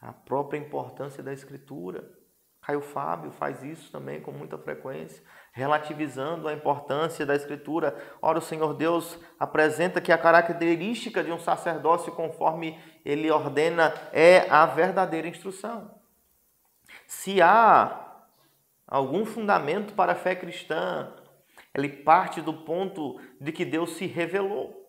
[0.00, 2.12] a própria importância da escritura.
[2.60, 5.22] Caio Fábio faz isso também com muita frequência,
[5.54, 7.96] relativizando a importância da Escritura.
[8.20, 14.50] Ora, o Senhor Deus apresenta que a característica de um sacerdócio, conforme ele ordena, é
[14.50, 15.94] a verdadeira instrução.
[17.06, 18.24] Se há
[18.84, 21.12] algum fundamento para a fé cristã,
[21.72, 24.82] ele parte do ponto de que Deus se revelou.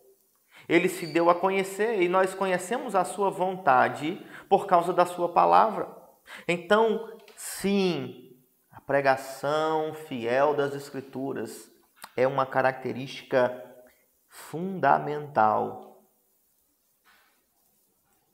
[0.68, 5.28] Ele se deu a conhecer e nós conhecemos a sua vontade por causa da sua
[5.28, 5.88] palavra.
[6.48, 8.25] Então, sim,
[8.86, 11.68] pregação fiel das Escrituras
[12.16, 13.62] é uma característica
[14.28, 16.04] fundamental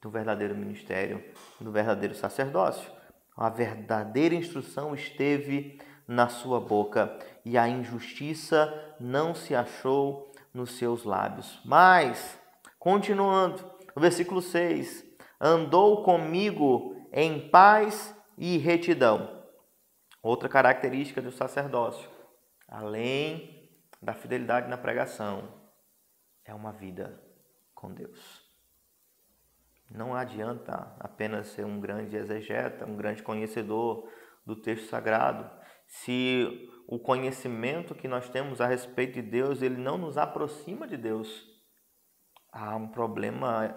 [0.00, 1.24] do verdadeiro ministério,
[1.58, 2.90] do verdadeiro sacerdócio.
[3.34, 11.04] A verdadeira instrução esteve na sua boca e a injustiça não se achou nos seus
[11.04, 11.60] lábios.
[11.64, 12.38] Mas,
[12.78, 13.64] continuando,
[13.96, 15.02] no versículo 6:
[15.40, 19.41] andou comigo em paz e retidão.
[20.22, 22.08] Outra característica do sacerdócio,
[22.68, 23.68] além
[24.00, 25.60] da fidelidade na pregação,
[26.44, 27.20] é uma vida
[27.74, 28.40] com Deus.
[29.90, 34.08] Não adianta apenas ser um grande exegeta, um grande conhecedor
[34.46, 35.50] do texto sagrado,
[35.86, 40.96] se o conhecimento que nós temos a respeito de Deus, ele não nos aproxima de
[40.96, 41.46] Deus.
[42.50, 43.74] Há um problema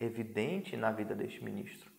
[0.00, 1.90] evidente na vida deste ministro.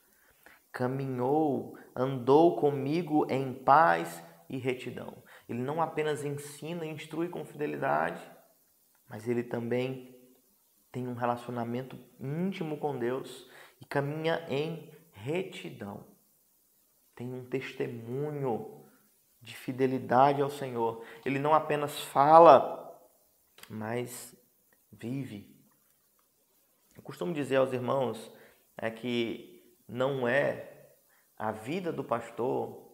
[0.71, 5.23] Caminhou, andou comigo em paz e retidão.
[5.47, 8.21] Ele não apenas ensina e instrui com fidelidade,
[9.07, 10.15] mas ele também
[10.91, 13.49] tem um relacionamento íntimo com Deus
[13.81, 16.05] e caminha em retidão.
[17.15, 18.85] Tem um testemunho
[19.41, 21.03] de fidelidade ao Senhor.
[21.25, 22.99] Ele não apenas fala,
[23.69, 24.35] mas
[24.91, 25.55] vive.
[26.95, 28.31] Eu costumo dizer aos irmãos
[28.77, 29.48] é que
[29.89, 30.69] não é
[31.37, 32.87] a vida do pastor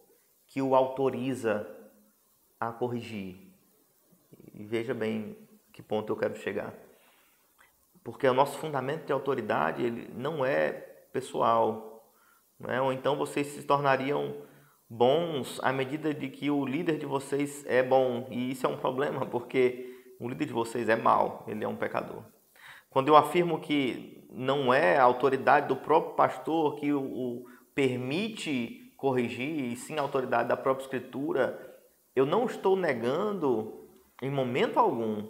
[0.46, 1.68] que o autoriza
[2.58, 3.52] a corrigir.
[4.54, 5.36] E veja bem
[5.72, 6.72] que ponto eu quero chegar.
[8.02, 10.72] Porque o nosso fundamento de autoridade ele não é
[11.12, 12.12] pessoal,
[12.58, 12.80] não é?
[12.80, 14.42] ou então vocês se tornariam
[14.88, 18.26] bons à medida de que o líder de vocês é bom.
[18.30, 21.76] E isso é um problema, porque o líder de vocês é mau, ele é um
[21.76, 22.22] pecador.
[22.96, 28.90] Quando eu afirmo que não é a autoridade do próprio pastor que o, o permite
[28.96, 31.78] corrigir, e sim a autoridade da própria escritura,
[32.14, 33.86] eu não estou negando
[34.22, 35.28] em momento algum,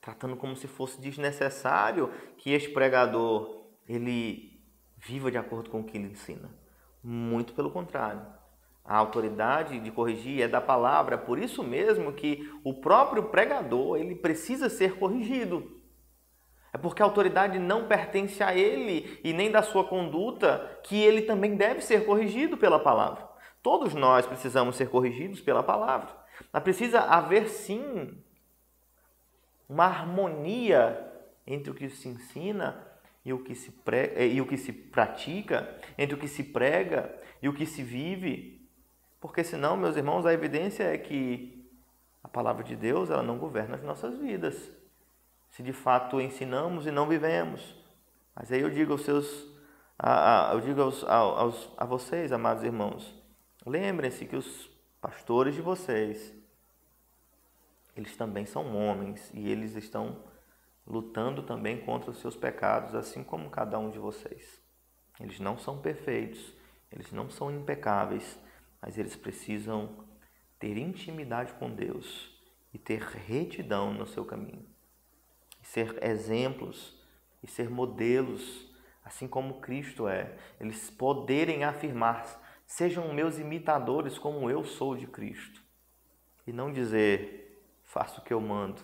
[0.00, 4.60] tratando como se fosse desnecessário que este pregador ele
[4.96, 6.50] viva de acordo com o que ele ensina.
[7.00, 8.26] Muito pelo contrário.
[8.84, 13.98] A autoridade de corrigir é da palavra, é por isso mesmo que o próprio pregador,
[13.98, 15.77] ele precisa ser corrigido.
[16.78, 21.22] É porque a autoridade não pertence a ele e nem da sua conduta, que ele
[21.22, 23.28] também deve ser corrigido pela palavra.
[23.60, 26.08] Todos nós precisamos ser corrigidos pela palavra.
[26.52, 28.16] Mas precisa haver sim
[29.68, 31.04] uma harmonia
[31.44, 32.86] entre o que se ensina
[33.24, 37.12] e o que se, prega, e o que se pratica, entre o que se prega
[37.42, 38.70] e o que se vive.
[39.20, 41.68] Porque senão, meus irmãos, a evidência é que
[42.22, 44.77] a palavra de Deus ela não governa as nossas vidas.
[45.58, 47.74] Se de fato ensinamos e não vivemos.
[48.32, 49.26] Mas aí eu digo aos seus,
[49.98, 53.12] a, a, eu digo aos, aos, a vocês, amados irmãos,
[53.66, 56.32] lembrem-se que os pastores de vocês,
[57.96, 60.22] eles também são homens e eles estão
[60.86, 64.62] lutando também contra os seus pecados, assim como cada um de vocês.
[65.18, 66.54] Eles não são perfeitos,
[66.92, 68.38] eles não são impecáveis,
[68.80, 70.06] mas eles precisam
[70.56, 72.30] ter intimidade com Deus
[72.72, 74.67] e ter retidão no seu caminho.
[75.68, 76.94] Ser exemplos
[77.42, 78.66] e ser modelos,
[79.04, 80.34] assim como Cristo é.
[80.58, 82.24] Eles poderem afirmar:
[82.66, 85.62] sejam meus imitadores como eu sou de Cristo.
[86.46, 88.80] E não dizer: faço o que eu mando,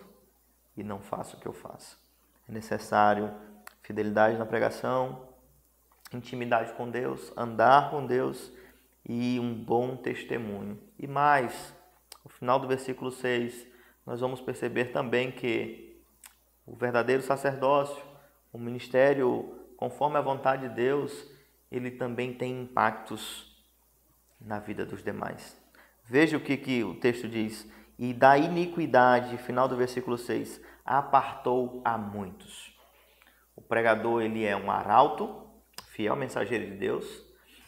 [0.77, 1.99] e não faço o que eu faço.
[2.47, 3.33] É necessário
[3.81, 5.27] fidelidade na pregação,
[6.13, 8.51] intimidade com Deus, andar com Deus
[9.03, 10.79] e um bom testemunho.
[10.99, 11.73] E mais,
[12.23, 13.65] no final do versículo 6,
[14.05, 15.84] nós vamos perceber também que
[16.65, 18.01] o verdadeiro sacerdócio,
[18.51, 21.29] o ministério conforme a vontade de Deus,
[21.71, 23.55] ele também tem impactos
[24.39, 25.59] na vida dos demais.
[26.03, 27.69] Veja o que, que o texto diz.
[27.97, 32.73] E da iniquidade, final do versículo 6, apartou a muitos.
[33.55, 35.47] O pregador ele é um arauto,
[35.87, 37.05] fiel mensageiro de Deus,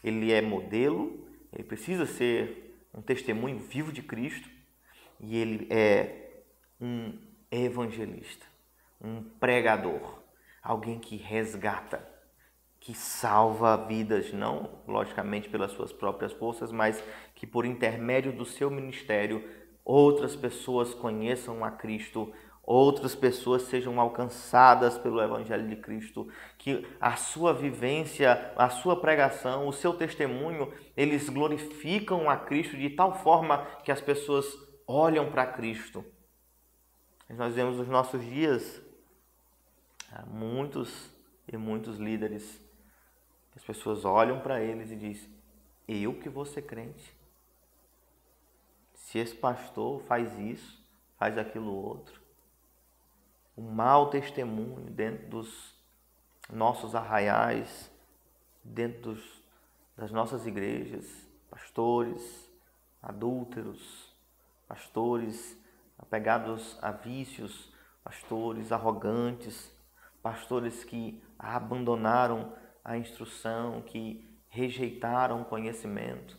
[0.03, 4.49] ele é modelo, ele precisa ser um testemunho vivo de Cristo.
[5.19, 6.43] E ele é
[6.79, 7.17] um
[7.49, 8.45] evangelista,
[9.01, 10.21] um pregador,
[10.61, 12.07] alguém que resgata,
[12.79, 17.03] que salva vidas, não logicamente pelas suas próprias forças, mas
[17.35, 19.43] que por intermédio do seu ministério
[19.83, 22.33] outras pessoas conheçam a Cristo,
[22.63, 26.27] outras pessoas sejam alcançadas pelo Evangelho de Cristo,
[26.57, 32.89] que a sua vivência, a sua pregação, o seu testemunho, eles glorificam a Cristo de
[32.89, 34.45] tal forma que as pessoas
[34.85, 36.03] olham para Cristo.
[37.29, 38.81] Nós vemos nos nossos dias
[40.11, 41.09] ah, muitos
[41.47, 42.59] e muitos líderes,
[43.55, 45.29] as pessoas olham para eles e dizem:
[45.87, 47.15] Eu que vou ser crente.
[48.93, 50.83] Se esse pastor faz isso,
[51.17, 52.27] faz aquilo outro
[53.57, 55.73] o mau testemunho dentro dos
[56.47, 57.91] nossos arraiais,
[58.63, 59.43] dentro dos,
[59.97, 62.47] das nossas igrejas, pastores,
[63.01, 64.13] adúlteros,
[64.67, 65.57] pastores
[65.97, 69.71] apegados a vícios, pastores arrogantes,
[70.28, 72.51] pastores que abandonaram
[72.84, 76.38] a instrução, que rejeitaram o conhecimento.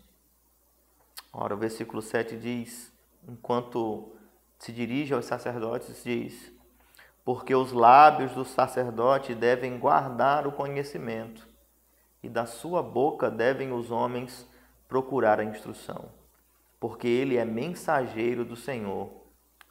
[1.32, 2.92] Ora, o versículo 7 diz:
[3.26, 4.14] enquanto
[4.58, 6.52] se dirige aos sacerdotes, diz:
[7.24, 11.48] porque os lábios do sacerdote devem guardar o conhecimento,
[12.22, 14.46] e da sua boca devem os homens
[14.86, 16.10] procurar a instrução,
[16.78, 19.10] porque ele é mensageiro do Senhor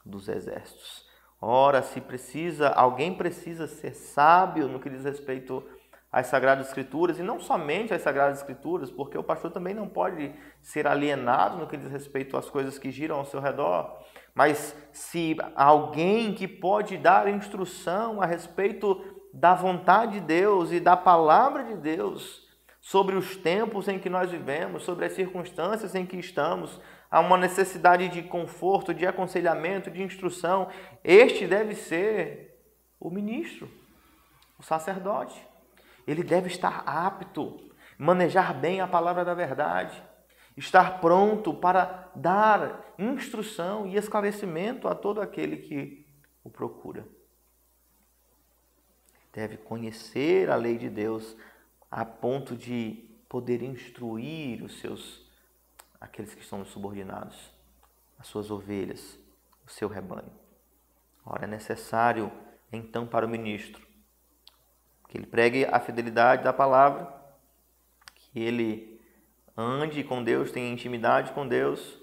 [0.04, 1.07] dos exércitos.
[1.40, 5.62] Ora, se precisa, alguém precisa ser sábio no que diz respeito
[6.10, 10.34] às Sagradas Escrituras, e não somente às Sagradas Escrituras, porque o pastor também não pode
[10.62, 13.98] ser alienado no que diz respeito às coisas que giram ao seu redor.
[14.34, 19.00] Mas se alguém que pode dar instrução a respeito
[19.32, 22.48] da vontade de Deus e da palavra de Deus
[22.80, 26.80] sobre os tempos em que nós vivemos, sobre as circunstâncias em que estamos,
[27.10, 30.68] há uma necessidade de conforto, de aconselhamento, de instrução,
[31.02, 32.60] este deve ser
[33.00, 33.68] o ministro,
[34.58, 35.40] o sacerdote.
[36.06, 40.02] Ele deve estar apto, manejar bem a palavra da verdade
[40.58, 46.04] estar pronto para dar instrução e esclarecimento a todo aquele que
[46.42, 47.06] o procura.
[49.32, 51.36] Deve conhecer a lei de Deus
[51.88, 55.27] a ponto de poder instruir os seus
[56.00, 57.52] aqueles que estão subordinados,
[58.18, 59.18] as suas ovelhas,
[59.66, 60.32] o seu rebanho.
[61.24, 62.32] Ora, é necessário
[62.72, 63.88] então para o ministro
[65.08, 67.10] que ele pregue a fidelidade da palavra,
[68.14, 69.00] que ele
[69.56, 71.98] ande com Deus, tenha intimidade com Deus,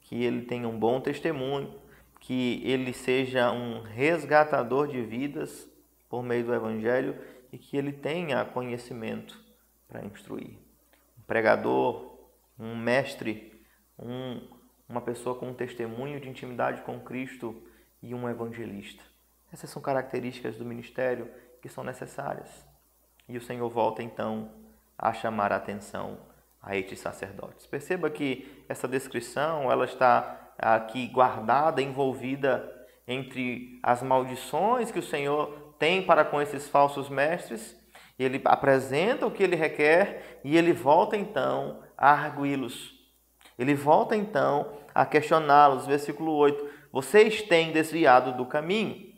[0.00, 1.78] que ele tenha um bom testemunho,
[2.18, 5.68] que ele seja um resgatador de vidas
[6.08, 7.16] por meio do Evangelho
[7.52, 9.38] e que ele tenha conhecimento
[9.86, 10.58] para instruir.
[11.18, 12.15] Um pregador,
[12.58, 13.62] um mestre,
[13.98, 14.48] um,
[14.88, 17.62] uma pessoa com um testemunho de intimidade com Cristo
[18.02, 19.02] e um evangelista.
[19.52, 21.30] Essas são características do ministério
[21.60, 22.66] que são necessárias.
[23.28, 24.50] E o Senhor volta então
[24.98, 26.18] a chamar a atenção
[26.62, 27.66] a estes sacerdotes.
[27.66, 32.72] Perceba que essa descrição ela está aqui guardada, envolvida
[33.06, 37.76] entre as maldições que o Senhor tem para com esses falsos mestres.
[38.18, 42.94] Ele apresenta o que ele requer e ele volta então a arguí-los.
[43.58, 45.86] Ele volta então a questioná-los.
[45.86, 49.14] Versículo 8: Vocês têm desviado do caminho,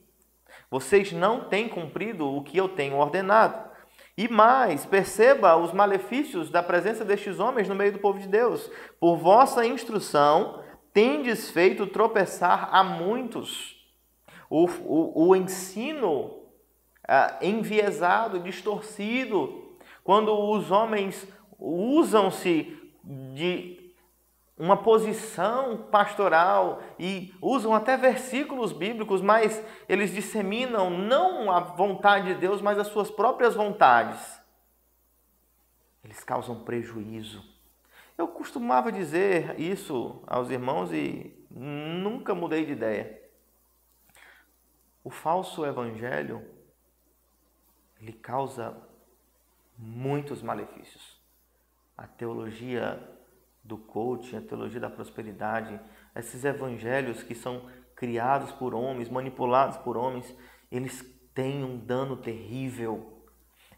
[0.71, 3.69] vocês não têm cumprido o que eu tenho ordenado.
[4.17, 8.69] E mais, perceba os malefícios da presença destes homens no meio do povo de Deus.
[8.99, 10.63] Por vossa instrução,
[10.93, 13.77] tendes feito tropeçar a muitos.
[14.51, 16.43] O, o, o ensino
[17.07, 21.27] ah, enviesado, distorcido, quando os homens
[21.59, 22.77] usam-se
[23.35, 23.93] de
[24.57, 32.41] uma posição pastoral e usam até versículos bíblicos, mas eles disseminam não a vontade de
[32.41, 34.41] Deus, mas as suas próprias vontades.
[36.03, 37.45] Eles causam prejuízo.
[38.17, 43.23] Eu costumava dizer isso aos irmãos e nunca mudei de ideia.
[45.05, 46.45] O falso evangelho
[48.01, 48.77] ele causa
[49.77, 51.18] muitos malefícios.
[51.99, 52.99] A teologia
[53.63, 55.79] do coaching, a teologia da prosperidade,
[56.17, 60.35] esses evangelhos que são criados por homens, manipulados por homens,
[60.71, 61.03] eles
[61.35, 63.25] têm um dano terrível.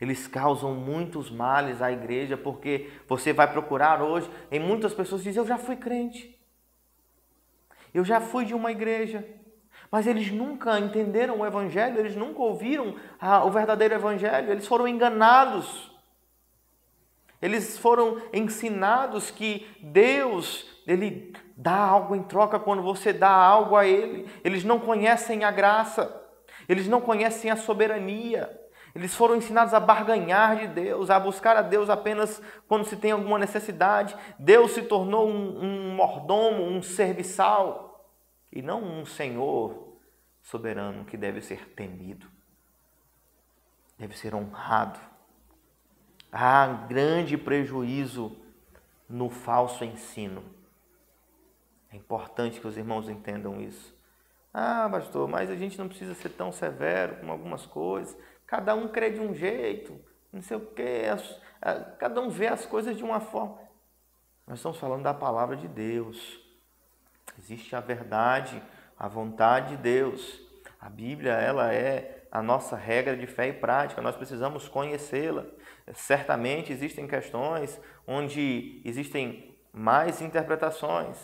[0.00, 5.42] Eles causam muitos males à igreja, porque você vai procurar hoje, e muitas pessoas dizem:
[5.42, 6.38] Eu já fui crente,
[7.92, 9.26] eu já fui de uma igreja,
[9.90, 12.94] mas eles nunca entenderam o Evangelho, eles nunca ouviram
[13.44, 15.89] o verdadeiro Evangelho, eles foram enganados.
[17.40, 23.86] Eles foram ensinados que Deus, ele dá algo em troca quando você dá algo a
[23.86, 24.28] ele.
[24.44, 26.20] Eles não conhecem a graça.
[26.68, 28.58] Eles não conhecem a soberania.
[28.94, 33.12] Eles foram ensinados a barganhar de Deus, a buscar a Deus apenas quando se tem
[33.12, 34.16] alguma necessidade.
[34.38, 37.90] Deus se tornou um, um mordomo, um serviçal,
[38.52, 39.96] e não um Senhor
[40.42, 42.26] soberano que deve ser temido,
[43.98, 44.98] deve ser honrado.
[46.32, 48.36] Há grande prejuízo
[49.08, 50.44] no falso ensino.
[51.92, 53.98] É importante que os irmãos entendam isso.
[54.54, 58.16] Ah, pastor, mas a gente não precisa ser tão severo com algumas coisas.
[58.46, 60.00] Cada um crê de um jeito,
[60.32, 61.02] não sei o quê.
[61.98, 63.58] Cada um vê as coisas de uma forma.
[64.46, 66.40] Nós estamos falando da palavra de Deus.
[67.38, 68.62] Existe a verdade,
[68.98, 70.40] a vontade de Deus.
[70.80, 74.00] A Bíblia, ela é a nossa regra de fé e prática.
[74.00, 75.46] Nós precisamos conhecê-la.
[75.92, 81.16] Certamente existem questões onde existem mais interpretações,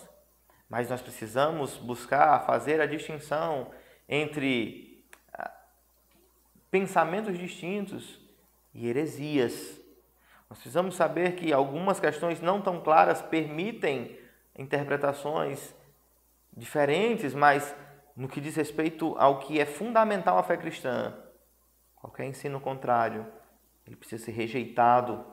[0.68, 3.70] mas nós precisamos buscar fazer a distinção
[4.08, 5.50] entre ah,
[6.70, 8.20] pensamentos distintos
[8.74, 9.80] e heresias.
[10.48, 14.18] Nós precisamos saber que algumas questões não tão claras permitem
[14.56, 15.74] interpretações
[16.56, 17.74] diferentes, mas
[18.16, 21.14] no que diz respeito ao que é fundamental à fé cristã,
[21.94, 23.26] qualquer ensino contrário,
[23.86, 25.24] ele precisa ser rejeitado.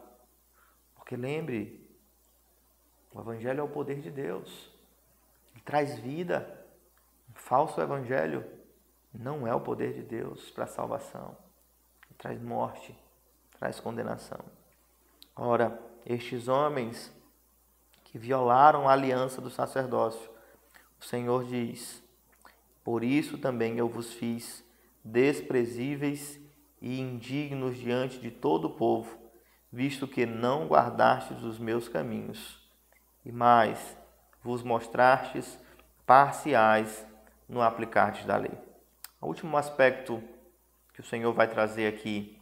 [0.95, 1.89] Porque lembre,
[3.13, 4.69] o Evangelho é o poder de Deus.
[5.53, 6.65] Ele traz vida.
[7.29, 8.45] O falso Evangelho
[9.13, 11.38] não é o poder de Deus para a salvação.
[12.05, 12.97] Ele traz morte,
[13.57, 14.39] traz condenação.
[15.36, 17.11] Ora, estes homens
[18.03, 20.29] que violaram a aliança do sacerdócio,
[20.99, 22.03] o Senhor diz:
[22.84, 24.63] Por isso também eu vos fiz
[25.03, 26.39] desprezíveis
[26.81, 29.17] e indignos diante de todo o povo,
[29.71, 32.61] visto que não guardastes os meus caminhos,
[33.25, 33.97] e mais,
[34.41, 35.57] vos mostrastes
[36.05, 37.05] parciais
[37.47, 38.51] no aplicardes da lei.
[39.21, 40.21] O último aspecto
[40.93, 42.38] que o Senhor vai trazer aqui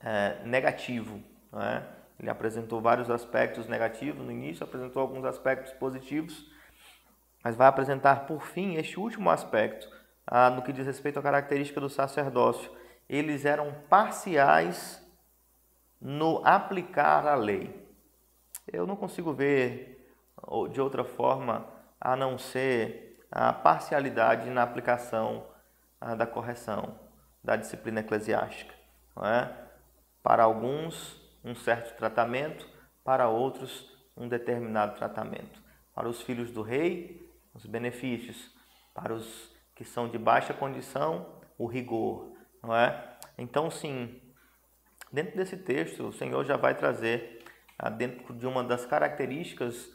[0.00, 1.22] é negativo.
[1.52, 1.82] É?
[2.18, 6.50] Ele apresentou vários aspectos negativos no início, apresentou alguns aspectos positivos,
[7.42, 9.88] mas vai apresentar por fim este último aspecto,
[10.26, 12.70] ah, no que diz respeito à característica do sacerdócio,
[13.08, 15.02] eles eram parciais
[16.00, 17.82] no aplicar a lei.
[18.66, 19.92] Eu não consigo ver
[20.70, 21.66] de outra forma
[22.00, 25.46] a não ser a parcialidade na aplicação
[26.16, 26.98] da correção
[27.42, 28.74] da disciplina eclesiástica.
[29.24, 29.48] É?
[30.22, 32.68] Para alguns, um certo tratamento,
[33.04, 35.60] para outros, um determinado tratamento.
[35.94, 37.21] Para os filhos do rei,
[37.54, 38.50] os benefícios.
[38.94, 42.32] Para os que são de baixa condição, o rigor
[42.62, 43.16] não é?
[43.36, 44.20] Então, sim,
[45.12, 47.42] dentro desse texto, o Senhor já vai trazer,
[47.78, 49.90] ah, dentro de uma das características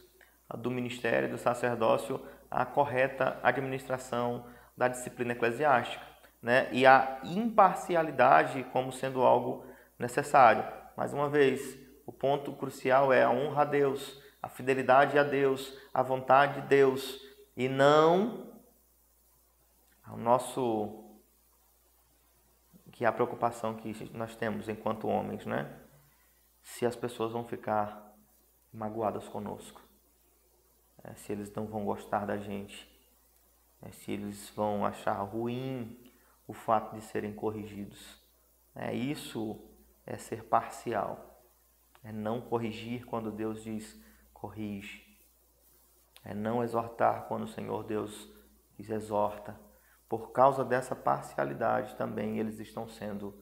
[0.50, 4.46] ah, do ministério, do sacerdócio, a correta administração
[4.76, 6.06] da disciplina eclesiástica,
[6.42, 6.68] né?
[6.72, 9.66] E a imparcialidade como sendo algo
[9.98, 10.64] necessário.
[10.96, 15.74] Mais uma vez, o ponto crucial é a honra a Deus, a fidelidade a Deus,
[15.94, 17.20] a vontade de Deus
[17.58, 18.54] e não
[20.04, 21.04] ao nosso
[22.92, 25.82] que é a preocupação que nós temos enquanto homens, né?
[26.62, 28.16] Se as pessoas vão ficar
[28.72, 29.82] magoadas conosco,
[31.04, 32.90] é, se eles não vão gostar da gente,
[33.82, 36.00] é, se eles vão achar ruim
[36.48, 38.22] o fato de serem corrigidos.
[38.76, 39.60] É, isso
[40.06, 41.44] é ser parcial,
[42.04, 44.00] é não corrigir quando Deus diz
[44.34, 45.07] corrige,
[46.28, 48.32] é não exortar quando o Senhor Deus
[48.78, 49.68] diz exorta
[50.10, 53.36] por causa dessa parcialidade também eles estão sendo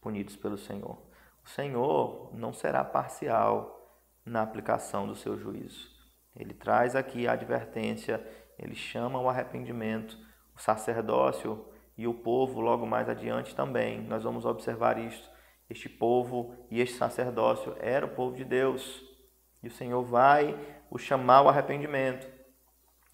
[0.00, 0.98] punidos pelo Senhor.
[1.44, 5.90] O Senhor não será parcial na aplicação do seu juízo.
[6.34, 8.24] Ele traz aqui a advertência,
[8.58, 10.16] ele chama o arrependimento,
[10.54, 11.68] o sacerdócio
[11.98, 14.00] e o povo logo mais adiante também.
[14.00, 15.28] Nós vamos observar isto.
[15.68, 19.04] Este povo e este sacerdócio era o povo de Deus.
[19.62, 20.58] E o Senhor vai
[20.90, 22.26] o chamar ao arrependimento.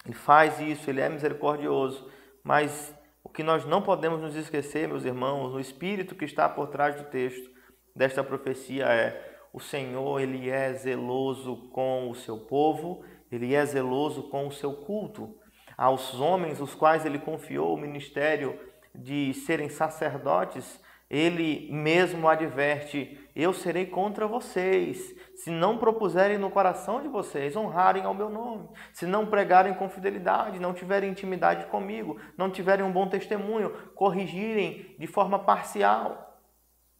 [0.05, 2.09] Ele faz isso, ele é misericordioso
[2.47, 2.95] mas
[3.25, 6.95] o que nós não podemos nos esquecer, meus irmãos, o espírito que está por trás
[6.95, 7.51] do texto
[7.93, 14.29] desta profecia é: o Senhor, ele é zeloso com o seu povo, ele é zeloso
[14.29, 15.37] com o seu culto.
[15.77, 18.57] Aos homens os quais ele confiou o ministério
[18.95, 26.99] de serem sacerdotes, ele mesmo adverte: Eu serei contra vocês, se não propuserem no coração
[26.99, 32.19] de vocês honrarem ao meu nome, se não pregarem com fidelidade, não tiverem intimidade comigo,
[32.35, 36.25] não tiverem um bom testemunho, corrigirem de forma parcial.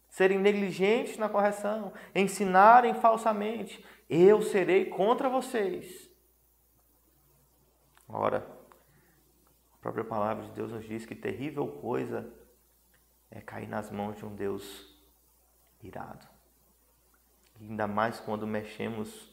[0.08, 6.08] serem negligentes na correção, ensinarem falsamente, eu serei contra vocês.
[8.08, 8.46] Ora,
[9.74, 12.32] a própria palavra de Deus nos diz que terrível coisa
[13.30, 14.96] é cair nas mãos de um Deus
[15.82, 16.37] irado.
[17.60, 19.28] Ainda mais quando mexemos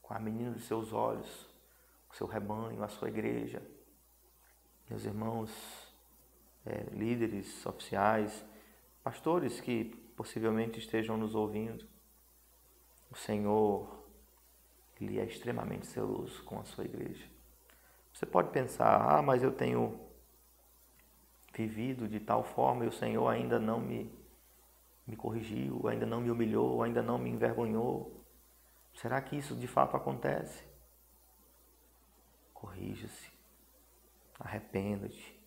[0.00, 1.48] com a menina dos seus olhos,
[2.10, 3.62] o seu rebanho, a sua igreja.
[4.88, 5.50] Meus irmãos,
[6.66, 8.44] é, líderes oficiais,
[9.02, 9.84] pastores que
[10.16, 11.86] possivelmente estejam nos ouvindo,
[13.10, 14.06] o Senhor,
[15.00, 17.26] Ele é extremamente zeloso com a sua igreja.
[18.12, 19.98] Você pode pensar, ah, mas eu tenho
[21.54, 24.10] vivido de tal forma e o Senhor ainda não me,
[25.06, 28.24] me corrigiu, ainda não me humilhou, ainda não me envergonhou.
[28.94, 30.64] Será que isso de fato acontece?
[32.52, 33.32] Corrija-se,
[34.38, 35.40] arrependa-te,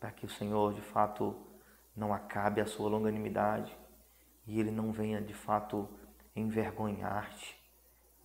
[0.00, 1.36] para que o Senhor de fato
[1.94, 3.76] não acabe a sua longanimidade
[4.46, 5.88] e Ele não venha de fato
[6.34, 7.56] envergonhar-te,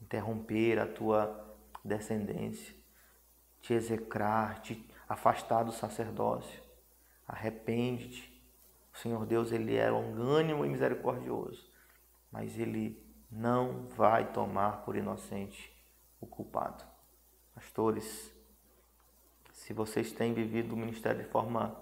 [0.01, 2.75] interromper a tua descendência,
[3.61, 6.61] te execrar, te afastar do sacerdócio.
[7.27, 8.38] Arrepende-te.
[8.99, 11.65] O Senhor Deus, Ele é longânimo e misericordioso,
[12.29, 15.73] mas Ele não vai tomar por inocente
[16.19, 16.83] o culpado.
[17.55, 18.35] Pastores,
[19.53, 21.81] se vocês têm vivido o ministério de forma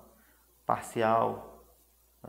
[0.64, 1.66] parcial,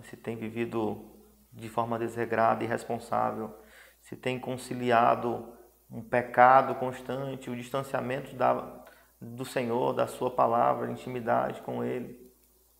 [0.05, 1.05] se têm vivido
[1.53, 3.55] de forma desregrada e irresponsável,
[4.01, 5.53] se têm conciliado
[5.91, 8.87] um pecado constante, o distanciamento da,
[9.21, 12.27] do Senhor, da Sua palavra, intimidade com Ele,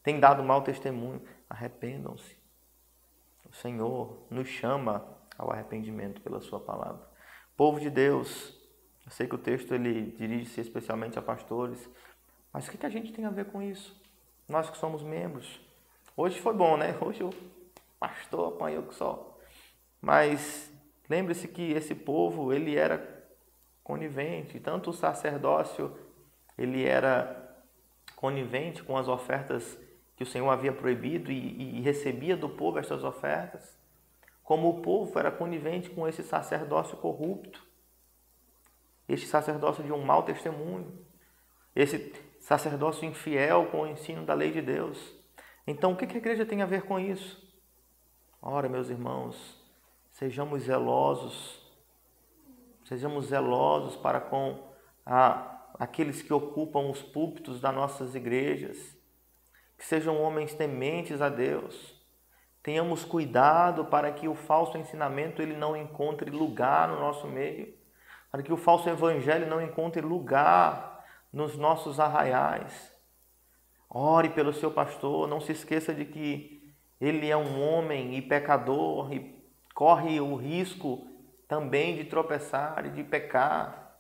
[0.03, 2.37] tem dado mau testemunho, arrependam-se.
[3.51, 7.09] O Senhor nos chama ao arrependimento pela Sua palavra.
[7.57, 8.55] Povo de Deus,
[9.05, 11.89] eu sei que o texto ele dirige-se especialmente a pastores,
[12.53, 14.01] mas o que a gente tem a ver com isso?
[14.49, 15.61] Nós que somos membros.
[16.17, 16.97] Hoje foi bom, né?
[17.01, 17.31] Hoje o
[17.99, 19.39] pastor apanhou que só.
[20.01, 20.73] Mas
[21.09, 23.19] lembre-se que esse povo, ele era
[23.83, 25.97] conivente, tanto o sacerdócio,
[26.57, 27.65] ele era
[28.15, 29.79] conivente com as ofertas
[30.19, 33.79] que o Senhor havia proibido e, e recebia do povo estas ofertas,
[34.43, 37.67] como o povo era conivente com esse sacerdócio corrupto
[39.09, 41.07] este sacerdócio de um mau testemunho,
[41.75, 44.99] esse sacerdócio infiel com o ensino da lei de Deus.
[45.67, 47.43] Então, o que a igreja tem a ver com isso?
[48.41, 49.59] Ora, meus irmãos,
[50.11, 51.67] sejamos zelosos,
[52.85, 54.73] sejamos zelosos para com
[55.05, 58.97] a, aqueles que ocupam os púlpitos das nossas igrejas,
[59.79, 61.97] que sejam homens tementes a Deus.
[62.63, 67.79] Tenhamos cuidado para que o falso ensinamento ele não encontre lugar no nosso meio
[68.31, 72.93] para que o falso evangelho não encontre lugar nos nossos arraiais.
[73.89, 79.13] Ore pelo seu pastor, não se esqueça de que ele é um homem e pecador
[79.13, 79.35] e
[79.75, 81.07] corre o risco
[81.47, 83.99] também de tropeçar e de pecar.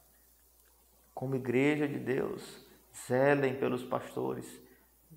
[1.15, 2.67] Como igreja de Deus,
[3.09, 4.61] zelem pelos pastores.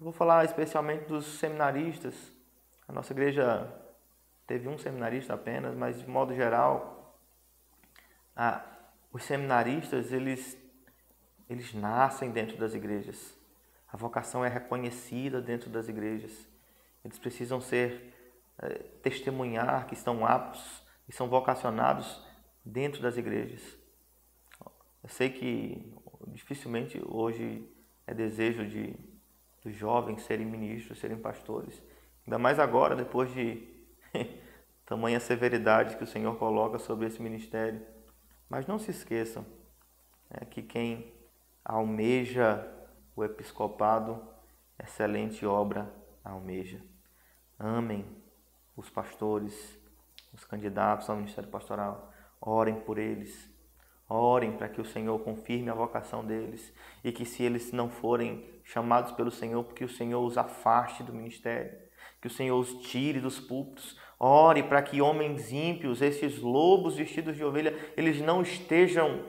[0.02, 2.16] Vou falar especialmente dos seminaristas.
[2.88, 3.72] A nossa igreja
[4.48, 7.16] teve um seminarista apenas, mas de modo geral,
[8.36, 8.66] a,
[9.14, 10.58] os seminaristas, eles,
[11.48, 13.38] eles nascem dentro das igrejas.
[13.94, 16.32] A vocação é reconhecida dentro das igrejas.
[17.06, 18.12] Eles precisam ser,
[18.58, 18.70] é,
[19.04, 22.26] testemunhar que estão aptos e são vocacionados
[22.66, 23.62] dentro das igrejas.
[25.04, 25.94] Eu sei que
[26.28, 27.68] dificilmente hoje
[28.08, 29.11] é desejo de
[29.64, 31.82] dos jovens serem ministros, serem pastores.
[32.26, 33.68] Ainda mais agora, depois de
[34.86, 37.86] tamanha severidade que o Senhor coloca sobre esse ministério.
[38.50, 39.46] Mas não se esqueçam
[40.30, 41.14] né, que quem
[41.64, 42.68] almeja
[43.16, 44.22] o episcopado,
[44.80, 45.92] excelente obra
[46.24, 46.82] almeja.
[47.58, 48.06] Amem
[48.76, 49.80] os pastores,
[50.34, 52.12] os candidatos ao ministério pastoral.
[52.40, 53.51] Orem por eles.
[54.14, 58.44] Orem para que o Senhor confirme a vocação deles e que, se eles não forem
[58.64, 61.78] chamados pelo Senhor, que o Senhor os afaste do ministério,
[62.20, 67.36] que o Senhor os tire dos púlpitos, Ore para que homens ímpios, esses lobos vestidos
[67.36, 69.26] de ovelha, eles não estejam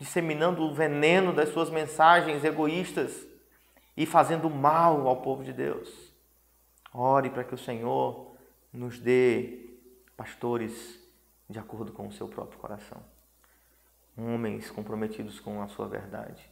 [0.00, 3.24] disseminando o veneno das suas mensagens egoístas
[3.96, 6.12] e fazendo mal ao povo de Deus.
[6.92, 8.34] Ore para que o Senhor
[8.72, 9.76] nos dê
[10.16, 10.98] pastores
[11.48, 13.11] de acordo com o seu próprio coração.
[14.16, 16.50] Homens comprometidos com a sua verdade.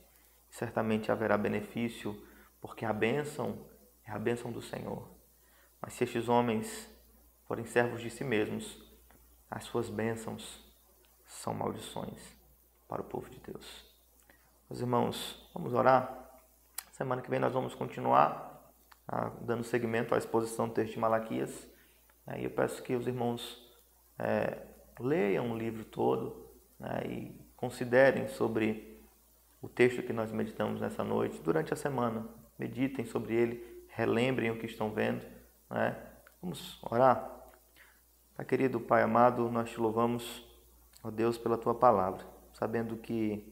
[0.48, 2.20] Certamente haverá benefício,
[2.60, 3.66] porque a bênção
[4.04, 5.08] é a bênção do Senhor.
[5.80, 6.88] Mas se estes homens
[7.46, 8.82] forem servos de si mesmos,
[9.50, 10.64] as suas bênçãos
[11.24, 12.36] são maldições
[12.88, 13.84] para o povo de Deus.
[14.68, 16.30] Meus irmãos, vamos orar?
[16.92, 18.50] Semana que vem nós vamos continuar
[19.08, 21.68] ah, dando seguimento à exposição do texto de Malaquias.
[22.26, 23.60] Aí eu peço que os irmãos
[24.18, 24.66] é,
[25.00, 26.46] leiam o livro todo
[26.78, 28.98] né, e considerem sobre
[29.60, 32.26] o texto que nós meditamos nessa noite durante a semana.
[32.58, 35.22] Meditem sobre ele, relembrem o que estão vendo.
[35.68, 35.94] Né?
[36.40, 37.30] Vamos orar?
[38.34, 40.42] Pai querido, Pai amado, nós te louvamos,
[41.04, 43.46] ó Deus, pela tua palavra, sabendo que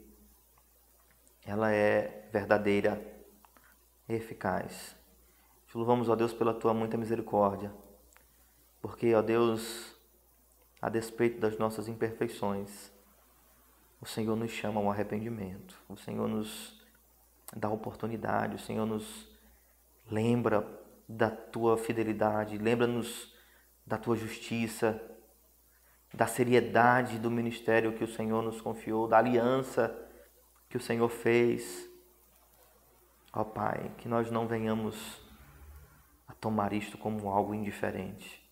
[1.44, 2.98] ela é verdadeira
[4.08, 4.96] e eficaz.
[5.66, 7.70] Te louvamos, ó Deus, pela tua muita misericórdia,
[8.80, 9.94] porque, ó Deus,
[10.80, 12.90] a despeito das nossas imperfeições,
[14.00, 16.80] o Senhor nos chama ao arrependimento, o Senhor nos
[17.56, 19.28] dá oportunidade, o Senhor nos
[20.10, 20.66] lembra
[21.08, 23.34] da tua fidelidade, lembra-nos
[23.86, 25.00] da tua justiça,
[26.12, 29.94] da seriedade do ministério que o Senhor nos confiou, da aliança
[30.68, 31.88] que o Senhor fez.
[33.32, 35.20] Ó Pai, que nós não venhamos
[36.26, 38.46] a tomar isto como algo indiferente.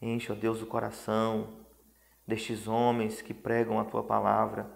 [0.00, 1.65] Enche, ó Deus, o coração
[2.26, 4.68] destes homens que pregam a tua palavra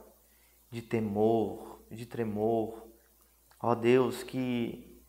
[0.70, 2.86] de temor, de tremor.
[3.61, 5.03] Ó Deus, que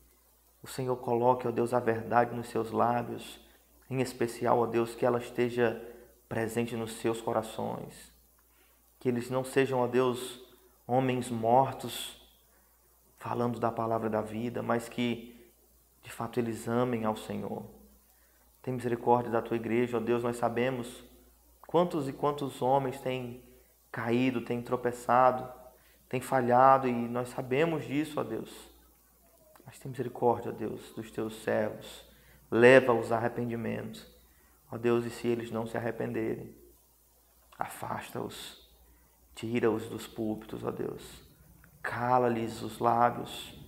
[0.62, 3.40] o Senhor coloque, ó Deus, a verdade nos seus lábios,
[3.88, 5.80] em especial, ó Deus, que ela esteja
[6.28, 8.12] presente nos seus corações.
[8.98, 10.40] Que eles não sejam, ó Deus,
[10.86, 12.20] homens mortos
[13.18, 15.32] falando da palavra da vida, mas que
[16.02, 17.62] de fato eles amem ao Senhor.
[18.60, 21.04] Tem misericórdia da tua igreja, ó Deus, nós sabemos
[21.72, 23.42] quantos e quantos homens têm
[23.90, 25.50] caído, têm tropeçado,
[26.06, 28.70] têm falhado e nós sabemos disso, ó Deus.
[29.64, 32.04] Mas tem misericórdia, ó Deus, dos teus servos.
[32.50, 34.06] Leva-os a arrependimento.
[34.70, 36.54] Ó Deus, e se eles não se arrependerem,
[37.58, 38.62] afasta-os
[39.34, 41.02] Tira-os dos púlpitos, ó Deus.
[41.82, 43.58] Cala-lhes os lábios.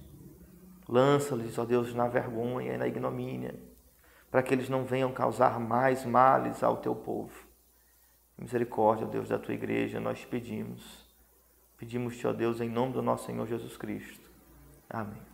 [0.87, 3.55] Lança-lhes, ó Deus, na vergonha e na ignomínia,
[4.31, 7.54] para que eles não venham causar mais males ao teu povo.
[8.39, 11.05] Misericórdia, ó Deus, da tua igreja, nós te pedimos.
[11.79, 14.31] Pedimos-te, ó Deus, em nome do nosso Senhor Jesus Cristo.
[14.89, 15.34] Amém.